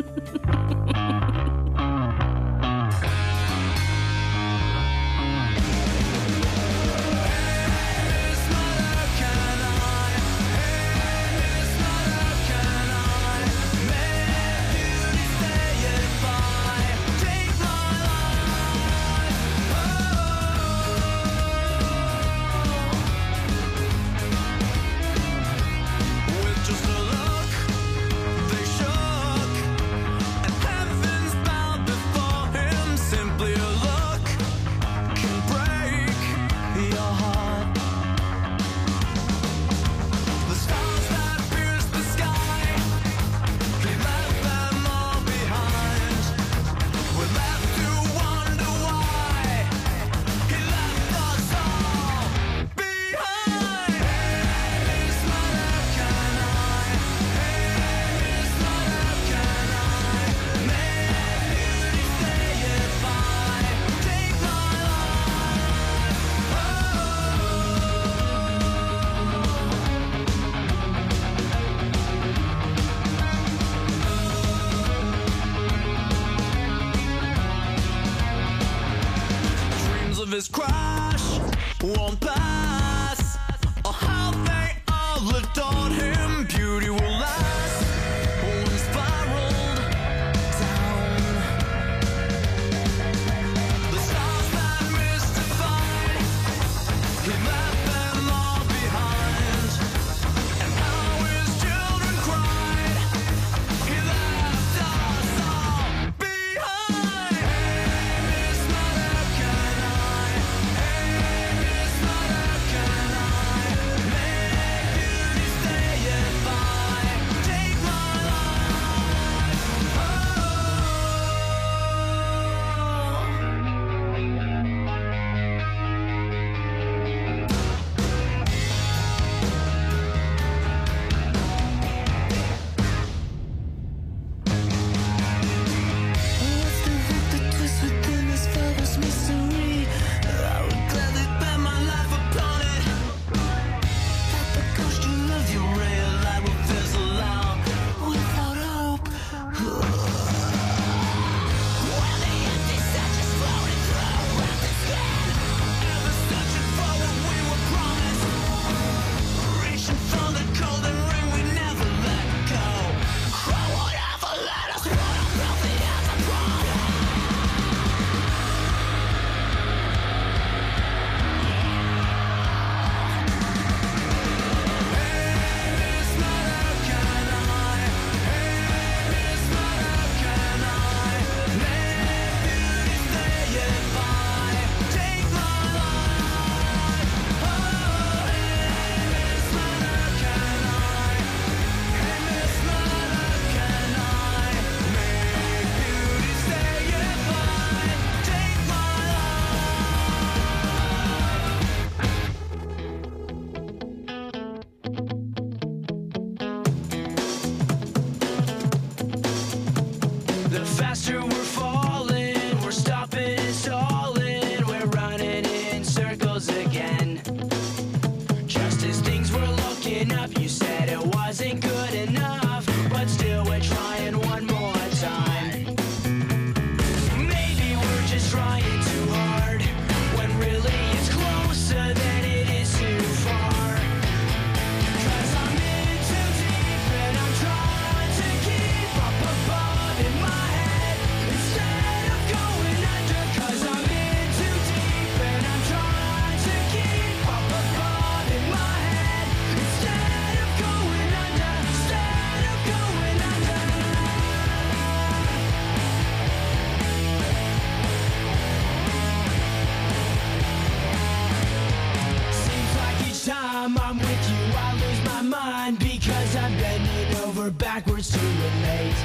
[267.48, 268.96] Over backwards to relate.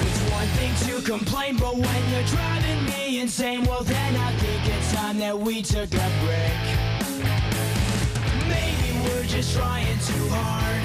[0.00, 4.76] It's one thing to complain, but when you're driving me insane, well then I think
[4.76, 6.62] it's time that we took a break.
[8.48, 10.82] Maybe we're just trying too hard,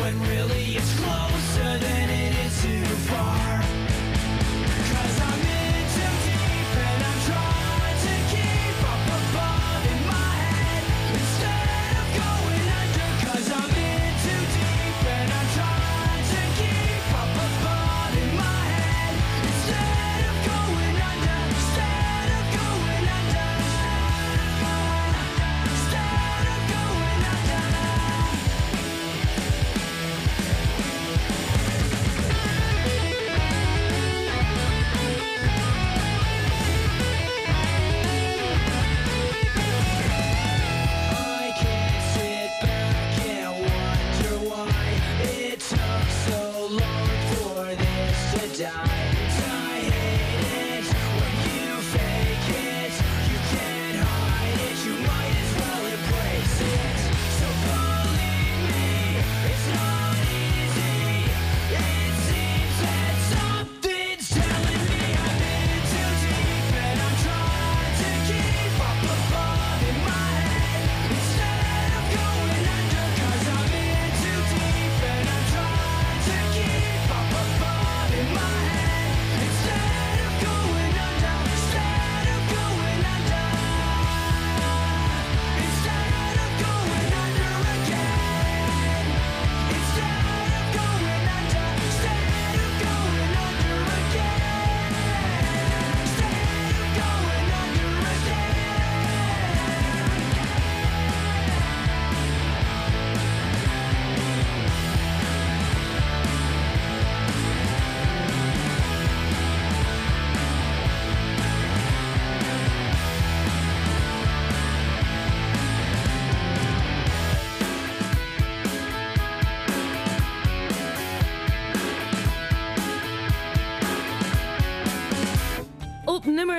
[0.00, 3.63] when really it's closer than it is too far.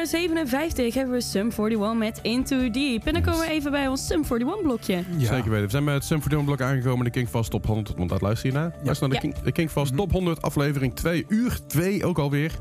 [0.05, 3.05] 57 hebben we Sum 41 met Into Deep.
[3.05, 5.03] En dan komen we even bij ons Sum 41 blokje.
[5.17, 5.65] Zeker weten.
[5.65, 7.05] We zijn bij het Symphony blok aangekomen.
[7.05, 7.97] De Kingfast top 100.
[7.97, 8.73] Want dat luister je naar.
[8.83, 9.33] Luister naar de, Ja.
[9.33, 12.51] King, de Kingfast top 100 aflevering 2 uur 2 ook alweer.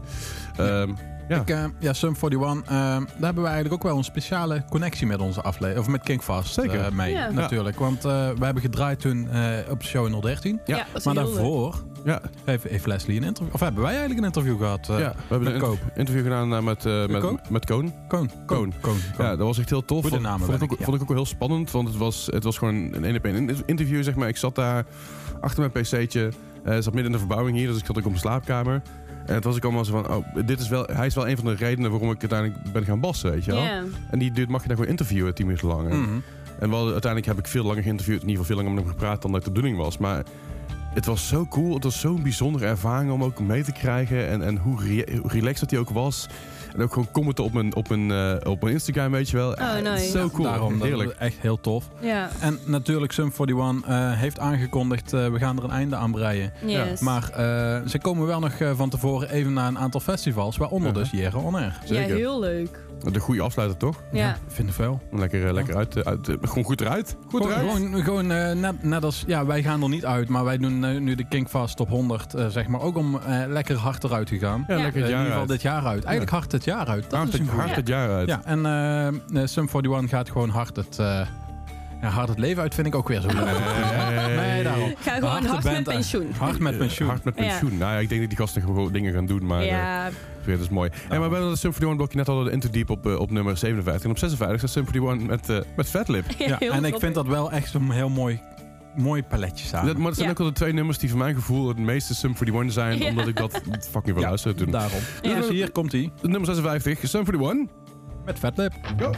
[0.56, 0.92] Ehm,
[1.28, 1.40] ja.
[1.40, 5.06] Ik, eh, ja, Sum 41, eh, daar hebben we eigenlijk ook wel een speciale connectie
[5.06, 5.86] met onze aflevering.
[5.86, 6.80] Of met Kingfast Zeker.
[6.80, 7.30] eh, mee, Ja.
[7.30, 7.78] natuurlijk.
[7.78, 10.60] Want eh, we hebben gedraaid toen eh, op de show in 013.
[10.64, 10.76] Ja.
[10.76, 11.34] dat is Maar heel leuk.
[11.34, 11.74] daarvoor
[12.04, 12.20] Ja.
[12.44, 13.54] heeft, heeft Leslie een interview...
[13.54, 14.88] Of hebben wij eigenlijk een interview gehad?
[14.88, 15.78] eh, ja, we hebben met een Koop.
[15.94, 17.92] interview gedaan met, eh, met, met Koon.
[18.08, 18.30] Koon.
[18.30, 18.30] Koon.
[18.46, 18.72] Koon.
[18.80, 18.96] Koon.
[19.18, 20.00] Ja, dat was echt heel tof.
[20.00, 20.84] Goede Vond- namen vond, ik ook, ik, ja.
[20.84, 21.70] vond ik ook wel heel spannend.
[21.70, 24.02] Want het was, het was gewoon een één op één interview.
[24.02, 24.28] Zeg maar.
[24.28, 24.84] Ik zat daar
[25.40, 26.28] achter mijn pc'tje.
[26.64, 27.66] eh zat midden in de verbouwing hier.
[27.68, 28.82] Dus ik zat ook op mijn slaapkamer.
[29.26, 30.10] En het was ik allemaal zo van...
[30.16, 32.84] Oh, dit is wel, hij is wel een van de redenen waarom ik uiteindelijk ben
[32.84, 33.30] gaan bassen.
[33.30, 33.62] Weet je wel?
[34.10, 35.90] En die dude mag je dan gewoon interviewen, tien minuten lang.
[35.90, 36.18] En- Mhm.
[36.58, 38.22] En wel, uiteindelijk heb ik veel langer geïnterviewd.
[38.22, 39.98] In ieder geval veel langer met hem gepraat dan dat de bedoeling was.
[39.98, 40.22] Maar
[40.94, 41.74] het was zo cool.
[41.74, 44.28] Het was zo'n bijzondere ervaring om ook mee te krijgen.
[44.28, 46.28] En, en hoe, re- hoe relaxed dat hij ook was.
[46.74, 49.52] En ook gewoon commenten op mijn, op mijn, eh, op mijn Instagram, weet je wel.
[49.52, 50.10] Oh, Eh, nice.
[50.10, 50.44] Zo cool.
[50.48, 51.10] Daarom, dat Heerlijk.
[51.10, 51.88] is echt heel tof.
[52.00, 52.28] Ja.
[52.40, 56.52] En natuurlijk, Sum 41 eh, heeft aangekondigd, eh, we gaan er een einde aan breien.
[56.66, 57.00] Yes.
[57.00, 60.92] Maar eh, ze komen wel nog eh, van tevoren even naar een aantal festivals, waaronder
[60.92, 60.98] Ja.
[60.98, 61.78] dus Jere On Air.
[61.80, 62.16] ja, zeker.
[62.16, 62.82] heel leuk.
[63.12, 64.02] De goede afsluiter, toch?
[64.12, 64.36] Ja.
[64.46, 65.00] vind ik wel.
[65.12, 67.16] Lekker, lekker uit, uit Gewoon goed eruit.
[67.28, 67.70] Goed Gewoon, eruit.
[67.70, 71.04] gewoon, gewoon, eh, net, net als, ja, wij gaan er niet uit, maar wij doen
[71.04, 74.38] nu de Kingfast top 100, eh, zeg maar, ook om eh, lekker hard eruit te
[74.38, 74.64] gaan.
[74.68, 74.82] Ja, Ja.
[74.82, 75.48] lekker in ieder geval uit.
[75.48, 76.04] dit jaar uit.
[76.04, 77.02] Eigenlijk hard het jaar uit.
[77.02, 77.64] Dat Hard is een het- goeie.
[77.64, 78.28] hard het jaar uit.
[78.28, 79.14] Ja, en eh, eh,
[79.48, 81.26] Sum 41 gaat gewoon hard het, eh,
[82.00, 83.36] ja, hard het leven uit, vind ik ook weer zo leuk.
[84.36, 84.94] Nee, daarom.
[85.00, 86.30] Ga gewoon Hard met pensioen.
[86.38, 87.08] Hard met pensioen.
[87.08, 87.42] Hard met Ja.
[87.42, 87.78] pensioen.
[87.78, 89.46] Nou ja, ik denk dat die gasten gewoon dingen gaan doen.
[89.46, 90.10] Maar Ja,
[90.46, 90.90] dat is mooi.
[91.08, 93.30] Hey, maar we hebben de Symphony One blokje net al de Into Deep op, op
[93.30, 94.04] nummer 57.
[94.04, 96.24] En op 56 staat Symphony One met, met Fatlip.
[96.38, 98.40] Ja, en ik vind dat wel echt zo'n heel mooi,
[98.96, 99.86] mooi paletje samen.
[99.86, 100.32] Dat, maar dat zijn Ja.
[100.32, 102.98] ook wel de twee nummers die voor mijn gevoel het meeste Symphony One zijn.
[102.98, 103.08] Ja.
[103.08, 103.60] Omdat ik dat
[103.90, 104.70] fucking veel luister toen.
[104.70, 105.00] Daarom.
[105.22, 105.34] Ja.
[105.36, 107.66] Dus hier komt hij Nummer 56, Symphony One.
[108.24, 108.72] met Fatlip.
[108.96, 109.10] Go.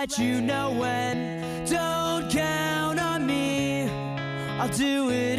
[0.00, 1.64] let you know when.
[1.64, 3.88] Don't count on me,
[4.60, 5.35] I'll do it.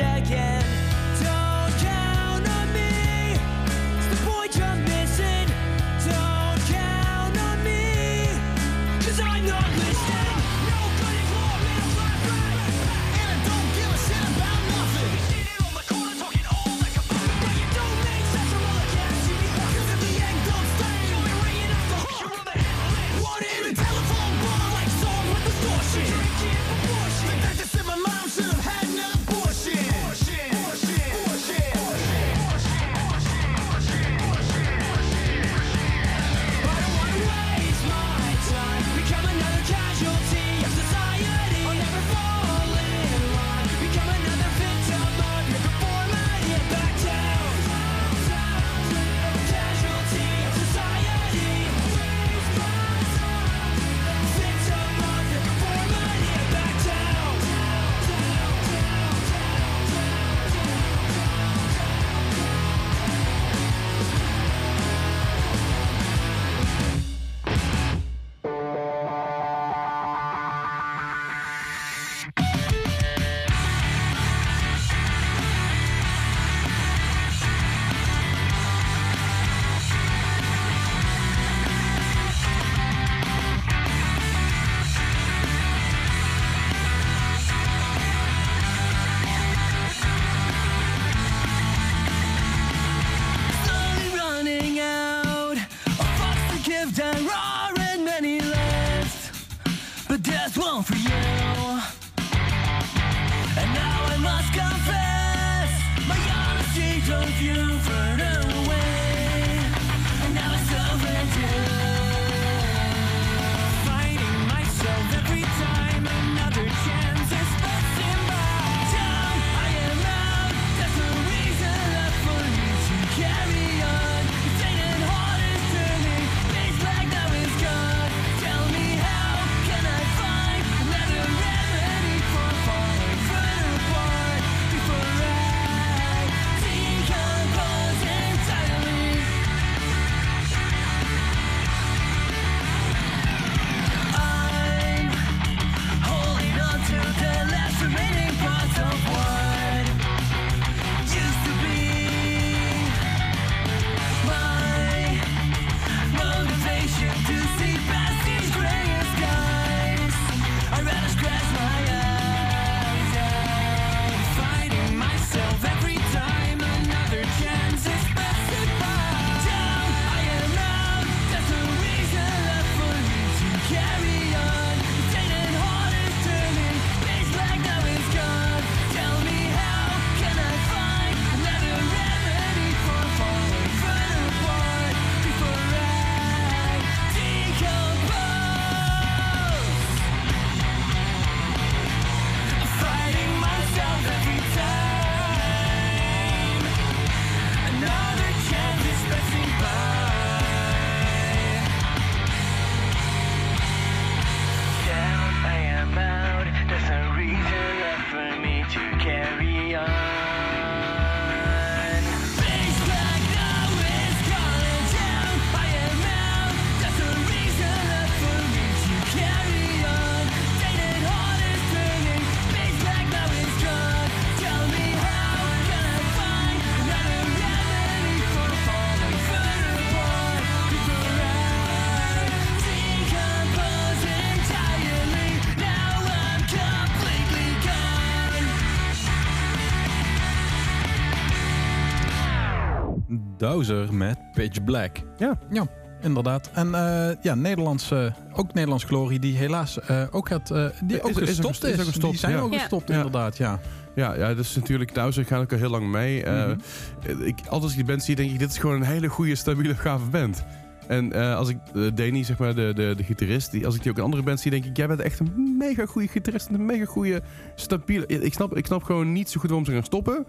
[243.58, 244.98] Dowser met Pitch Black.
[245.18, 245.38] Ja.
[245.50, 245.68] Ja,
[246.02, 246.50] inderdaad.
[246.54, 247.92] En eh, ja, Nederlands,
[248.34, 251.64] ook Nederlands Glory, die helaas eh, ook, het, eh, die Is- ook is gestopt gest-
[251.64, 251.72] is.
[251.72, 252.40] is ook gestopt, die zijn ja.
[252.40, 252.60] ook Ja.
[252.60, 252.96] gestopt, Ja.
[252.96, 253.60] inderdaad, ja.
[253.96, 256.24] Ja, ja, dat is natuurlijk Dowser gaan ook al heel lang mee.
[256.24, 257.24] Eh, Mhm.
[257.24, 259.36] ik, altijd als ik die band zie, denk ik, dit is gewoon een hele goede,
[259.36, 260.44] stabiele, gave band.
[260.88, 263.82] En eh, als ik uh, Danny, zeg maar, de, de, de gitarist, die, als ik
[263.82, 266.48] die ook in andere bands zie, denk ik, jij bent echt een mega goede gitarist
[266.48, 267.22] en een mega goede,
[267.56, 268.06] stabiele...
[268.06, 270.26] Ik snap, ik snap gewoon niet zo goed waarom ze gaan stoppen,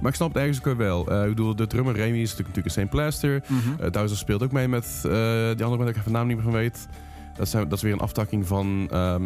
[0.00, 1.10] maar ik snap het ergens ook wel.
[1.10, 2.90] Eh, ik bedoel, de drummer Remy is natuurlijk een St.
[2.90, 3.42] Plaster.
[3.80, 6.26] Uh, Dowser speelt ook mee met eh, die andere band, waar ik even de naam
[6.26, 6.88] niet meer van weet.
[7.36, 9.22] Dat, zijn, dat is weer een aftakking van ehm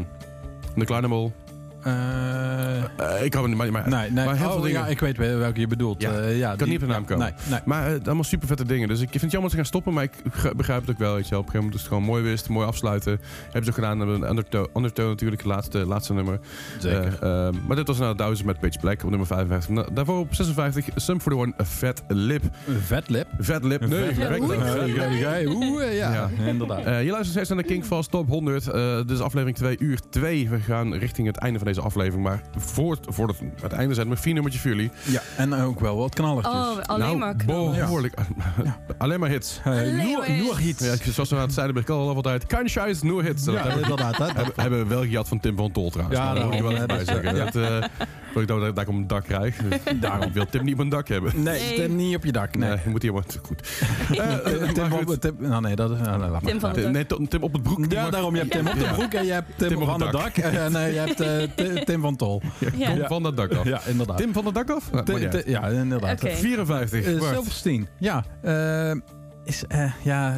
[0.76, 1.30] The Climbable.
[1.82, 4.24] Eh, ik hou het niet, maar, maar, nee, nee.
[4.24, 4.80] maar heel oh, veel dingen.
[4.80, 6.02] ja, ik weet wel welke je bedoelt.
[6.02, 7.24] Ja, ja, ik kan niet op de naam komen.
[7.24, 7.60] Nee, nee.
[7.64, 8.88] Maar eh, allemaal super vette dingen.
[8.88, 10.12] Dus ik vind het jammer dat ze gaan stoppen, maar ik
[10.56, 11.14] begrijp het ook wel.
[11.14, 11.38] Weet je.
[11.38, 13.20] Op een gegeven moment is het gewoon mooi wist, mooi afsluiten.
[13.42, 13.98] Hebben ze ook gedaan.
[13.98, 16.38] Hebben een undertone, undertone natuurlijk, het laatste, laatste nummer.
[16.78, 17.18] Zeker.
[17.20, 19.74] Eh, eh, maar dit was nou 1000 met Pitch Black op nummer 55.
[19.74, 22.42] Na- Daarvoor op 56, Sum for the One, a Fat Lip.
[22.80, 23.26] Vet lip.
[23.38, 25.48] Vet Lip, nee.
[25.48, 26.84] Oei, ja, inderdaad.
[26.84, 28.68] Je luistert steeds naar de Kingfast Top 100.
[28.68, 30.48] Eh dit is aflevering 2 uur 2.
[30.48, 32.22] We gaan richting het einde van deze aflevering.
[32.22, 34.90] Maar voor, voordat we het einde zijn, nog vier nummertje voor jullie.
[35.04, 36.54] Ja, en ook wel wat knallertjes.
[36.54, 37.78] Oh, alleen nou, maar knallen.
[37.78, 38.14] behoorlijk.
[38.98, 39.60] Alleen maar hits.
[39.64, 39.74] Noor-
[40.18, 40.84] maar hits.
[40.84, 42.46] Ja, zoals we aan het zeiden bij Call altijd.
[42.46, 43.44] Kind Shies, no hits.
[43.44, 44.16] Dat Ja, hebben, inderdaad.
[44.18, 44.24] Hè?
[44.26, 46.18] hebben, hebben we wel gejat van Tim van Tol trouwens.
[46.18, 47.34] Ja, dat moet ik wel daarom, even bij zeggen.
[47.34, 47.88] dus, Dat, eh,
[48.32, 49.56] Voor ik dat, dat ik om een dak krijg.
[50.00, 51.32] Daarom wil Tim niet op een dak hebben.
[51.34, 51.72] Nee, Nee.
[51.72, 52.56] stem niet op je dak.
[52.56, 52.68] Nee.
[52.68, 53.60] Nee, moet hij maar goed.
[54.18, 55.20] Eh, eh, Tim, maar op, goed.
[55.20, 55.98] Tim, nou nee, dat is...
[55.98, 56.50] nou, nee, laat maar.
[56.50, 57.84] Tim van het Nee, Tim Tim op het broek.
[57.88, 58.34] Ja, daarom.
[58.34, 60.20] Je hebt Tim op de broek en je hebt Tim, Tim op van het het
[60.22, 60.36] dak.
[60.36, 61.42] En eh, je hebt eh,
[61.84, 62.42] Tim van Tol.
[62.76, 62.90] Ja.
[62.90, 63.64] Kom van dat dak af.
[63.64, 64.16] Ja, inderdaad.
[64.16, 64.90] Tim van het dak af?
[65.46, 66.22] Ja, inderdaad.
[66.22, 66.34] Oké.
[66.34, 67.04] 54.
[67.04, 67.22] Eh.
[67.32, 67.88] Silverstein.
[67.98, 68.92] Ja, eh,
[69.44, 70.34] is, eh, ja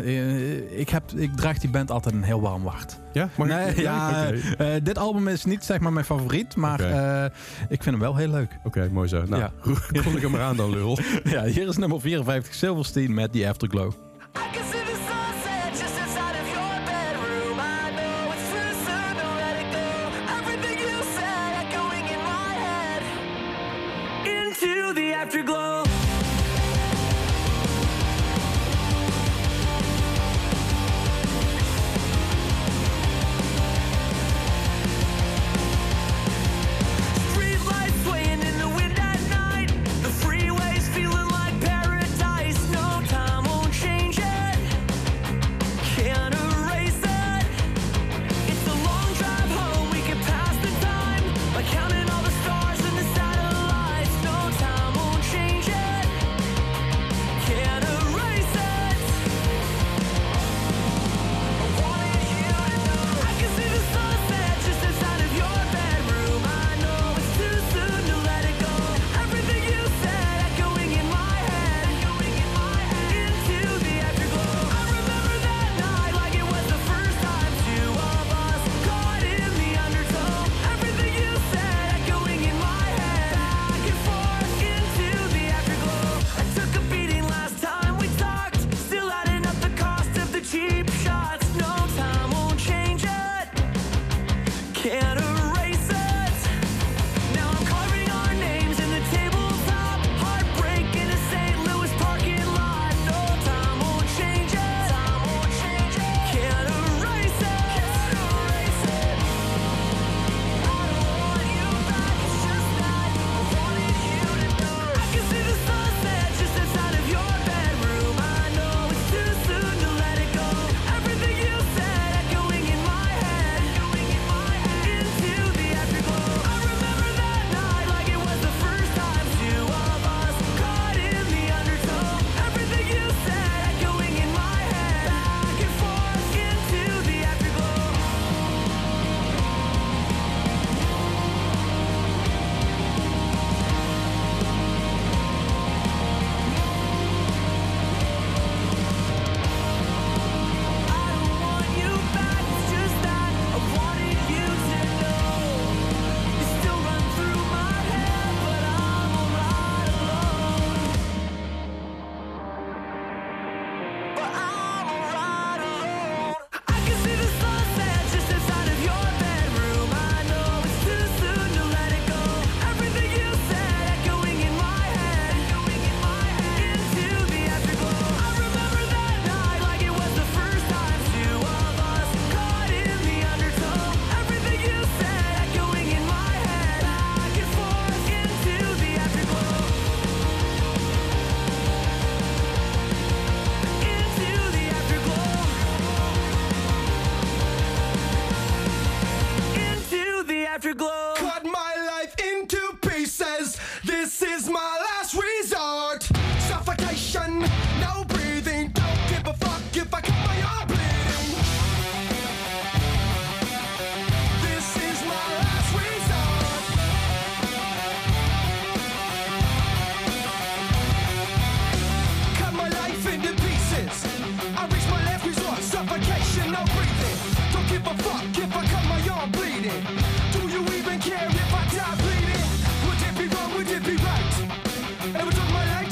[0.70, 2.98] ik, heb, ik draag die band altijd een heel warm hart.
[3.12, 3.28] Ja?
[3.36, 7.24] Nee, ja, eh, dit album is niet zeg maar mijn favoriet, maar eh,
[7.68, 8.59] ik vind hem wel heel leuk.
[8.64, 9.24] Oké, mooi zo.
[9.26, 9.52] Nou, Ja.
[10.05, 10.98] kom ik hem maar aan dan, lul.
[11.24, 13.92] Ja, hier is nummer 54, Silverstein met The Afterglow.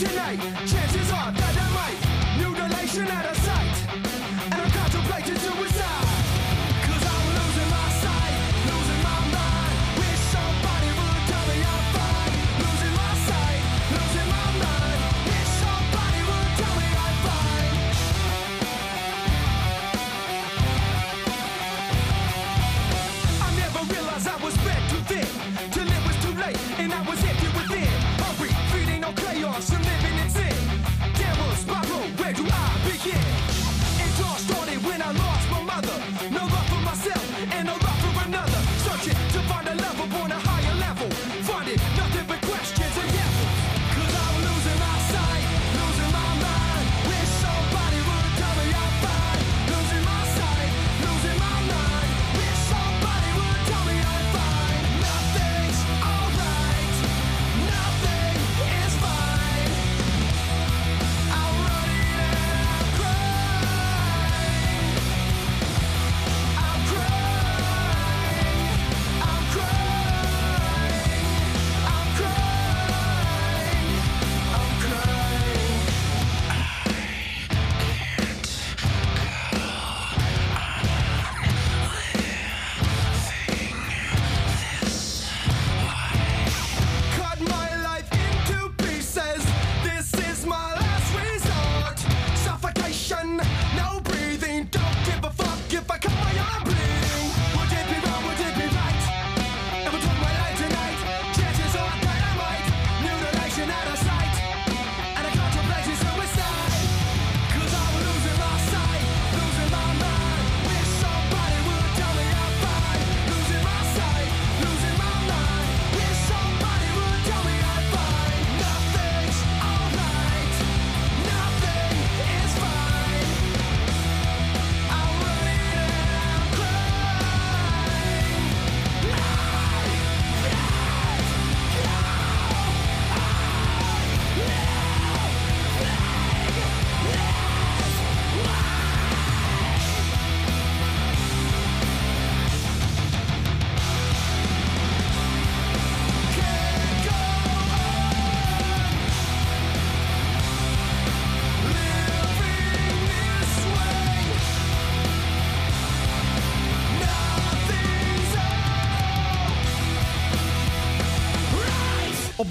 [0.03, 2.01] Tonight, chances are that I might.
[2.43, 3.42] Mutilation at of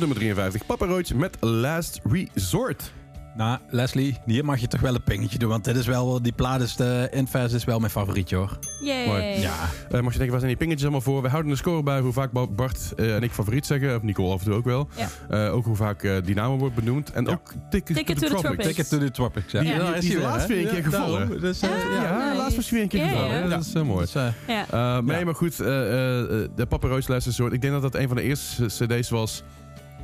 [0.02, 2.92] nummer 53, Papa Roach met Last Resort.
[3.36, 5.50] Nou, Leslie, hier mag je toch wel een pingetje doen.
[5.50, 8.60] Want dit is wel, die plaat is de Infest is wel mijn favorietje hoor.
[8.82, 9.06] Yay.
[9.08, 9.24] Mooi.
[9.24, 9.54] Ja.
[9.92, 11.22] Eh, mocht je denken, waar zijn die pingetjes allemaal voor?
[11.22, 13.96] We houden een score bij hoe vaak Ba- Bart eh, en ik favoriet zeggen.
[13.96, 14.88] Of Nicole af en toe ook wel.
[14.96, 15.08] Ja.
[15.48, 17.12] Eh, ook hoe vaak eh, die naam wordt benoemd.
[17.12, 18.64] En ook Ticket, Ticket to the to the Tropics.
[18.64, 18.68] Tropics.
[18.68, 19.52] Ticket to the Tropics.
[19.52, 19.60] Ja,
[20.00, 21.42] Die- is laatst weer een keer gevallen.
[21.42, 22.02] Dus, eh, Ah, ja.
[22.04, 22.38] Ja, nice.
[22.38, 23.40] laatst was weer een keer Ja, gevallen.
[23.42, 23.48] ja.
[23.48, 24.00] Dat is eh, mooi.
[24.06, 24.66] Dus, eh, Ja.
[24.98, 25.26] Eh, nee, Ja.
[25.26, 27.54] maar goed, eh, eh, de Papa Roach Last Resort.
[27.54, 29.44] Ik denk dat dat een van de eerste cd's was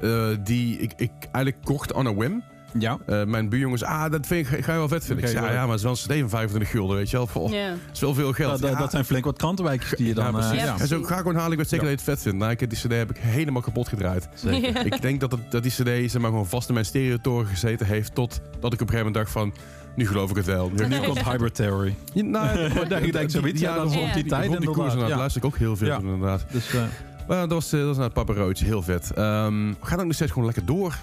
[0.01, 2.43] eh, die ik, ik eigenlijk kocht on a whim.
[2.79, 2.97] ja.
[3.05, 5.23] Eh, mijn buurjongens, ah, dat vind ik, ga je wel vet vinden.
[5.23, 5.51] Ik Oké, zei, ja, wel.
[5.61, 7.49] ja, maar het is wel een cd van 25 gulden, weet je wel.
[7.51, 7.69] Ja.
[7.69, 8.51] Dat is wel veel geld.
[8.51, 8.77] Dat, dat- Ja.
[8.79, 10.23] dat zijn flink wat krantenwijkjes die je dan...
[10.23, 10.65] ja, eh, precies.
[10.65, 10.75] Ja.
[10.79, 11.51] En zo ga ik gewoon halen.
[11.51, 11.91] Ik weet zeker Ja.
[11.91, 12.37] dat je het vet vindt.
[12.39, 14.27] Nou, ik heb die cd heb ik helemaal kapot gedraaid.
[14.33, 14.85] Zeker.
[14.93, 17.85] ik denk dat, het, dat die cd zeg maar, gewoon vast in mijn stereotoren gezeten
[17.85, 18.15] heeft.
[18.15, 19.53] Tot dat ik op een gegeven moment dacht van...
[19.95, 20.71] Nu geloof ik het wel.
[20.75, 21.95] Nu, Nu komt Hybrid Theory.
[22.13, 22.59] Ja, nou,
[23.05, 25.17] ik denk zoiets, ja, dat rond die tijd rond die koers inderdaad, ja.
[25.17, 25.95] luister ik ook heel veel Ja.
[25.95, 26.45] van, inderdaad.
[26.51, 26.81] Dus eh,
[27.27, 28.59] Maar dat was, eh, dat was nou het Papa Roach.
[28.59, 29.11] Heel vet.
[29.13, 30.95] Ehm, we gaan ook nog steeds gewoon lekker door.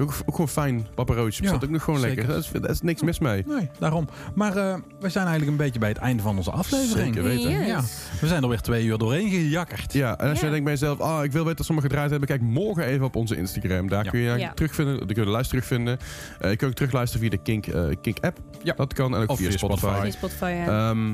[0.00, 1.34] Ook, ook gewoon fijn, Papa Roach.
[1.38, 2.16] Ja, ook nog gewoon zeker.
[2.16, 2.34] lekker.
[2.34, 3.44] Daar is, daar is niks mis mee.
[3.46, 4.08] nee, daarom.
[4.34, 7.14] Maar eh, we zijn eigenlijk een beetje bij het einde van onze aflevering.
[7.14, 7.50] Zeker weten.
[7.50, 7.66] Yes.
[7.66, 7.80] Ja.
[8.20, 9.92] We zijn er weer twee uur doorheen gejakkerd.
[9.92, 10.40] Ja, en als Ja.
[10.40, 12.84] jij denkt bij jezelf, ah, ik wil weten dat ze me gedraaid hebben, kijk morgen
[12.84, 13.88] even op onze Instagram.
[13.88, 14.10] Daar Ja.
[14.10, 15.98] kun je terugvinden, daar kun je de lijst terugvinden.
[16.40, 18.38] Eh je kunt ook terugluisteren via de Kink, eh, Kink app.
[18.62, 18.74] Ja.
[18.76, 19.14] Dat kan.
[19.14, 19.80] En ook Of via via Spotify.
[19.86, 20.02] Spotify.
[20.04, 20.90] Die Spotify, ja.
[20.90, 21.12] Ehm,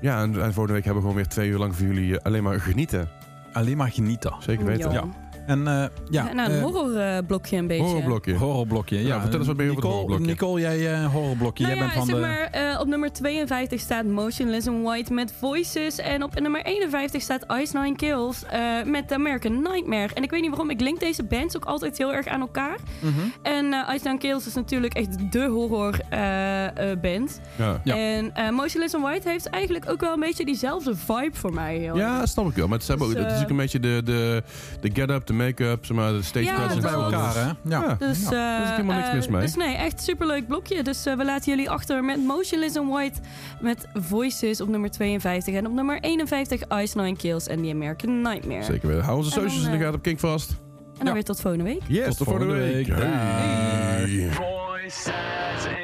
[0.00, 2.24] ja, en, en volgende week hebben we gewoon weer twee uur lang voor jullie eh,
[2.24, 3.08] alleen maar genieten.
[3.54, 4.34] Alleen maar genieten.
[4.38, 4.92] Zeker weten.
[4.92, 5.04] Ja.
[5.46, 7.84] En eh, ja, nou, een eh, horrorblokje een beetje.
[7.84, 8.34] Horrorblokje.
[8.34, 9.02] horrorblokje.
[9.02, 10.32] Ja, Ja, vertel eens wat meer over het Nicole, horrorblokje.
[10.32, 11.64] Nicole, jij eh, horrorblokje.
[11.64, 12.20] Nou jij ja, bent van zeg de...
[12.20, 15.98] maar, eh, op nummer 52 staat Motionless in White met Voices.
[15.98, 20.08] En op nummer 51 staat Ice Nine Kills eh, met The American Nightmare.
[20.14, 22.76] En ik weet niet waarom, ik link deze bands ook altijd heel erg aan elkaar.
[23.00, 23.12] Mhm.
[23.42, 27.40] En eh, Ice Nine Kills is natuurlijk echt de horror eh, eh, band.
[27.56, 27.80] Ja.
[27.84, 27.96] Ja.
[27.96, 31.76] En eh, Motionless in White heeft eigenlijk ook wel een beetje diezelfde vibe voor mij.
[31.76, 32.66] Heel Ja, snap ik wel.
[32.68, 34.42] Maar het, zijn ook, Dus, het is ook eh, een beetje de, de,
[34.80, 36.80] de get-up, de make-up, zeg maar, de stage Ja, presence.
[36.80, 37.40] bij elkaar, hè?
[37.40, 37.54] Ja.
[37.64, 37.94] Ja.
[37.98, 39.40] Dus, Ja, eh, helemaal niks eh, mis mee.
[39.40, 40.82] Dus nee, echt superleuk blokje.
[40.82, 43.20] Dus eh, we laten jullie achter met Motionless in White
[43.60, 45.54] met Voices op nummer 52.
[45.54, 48.62] En op nummer 51 Ice Nine Kills en The American Nightmare.
[48.62, 49.04] Zeker weten.
[49.04, 50.50] Hou onze socials in de eh, gaten op Kink vast.
[50.50, 50.56] En
[50.98, 51.12] dan Ja.
[51.12, 51.80] weer tot volgende week.
[51.86, 52.86] Yes, Tot tot volgende volgende week.
[52.86, 52.98] week.
[52.98, 54.28] Hey.
[54.30, 55.12] Voices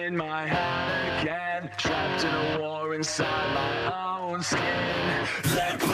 [0.07, 3.93] in my head again, trapped in a war inside my
[4.33, 5.90] own skin.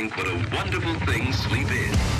[0.00, 2.19] Think what a wonderful thing sleep is.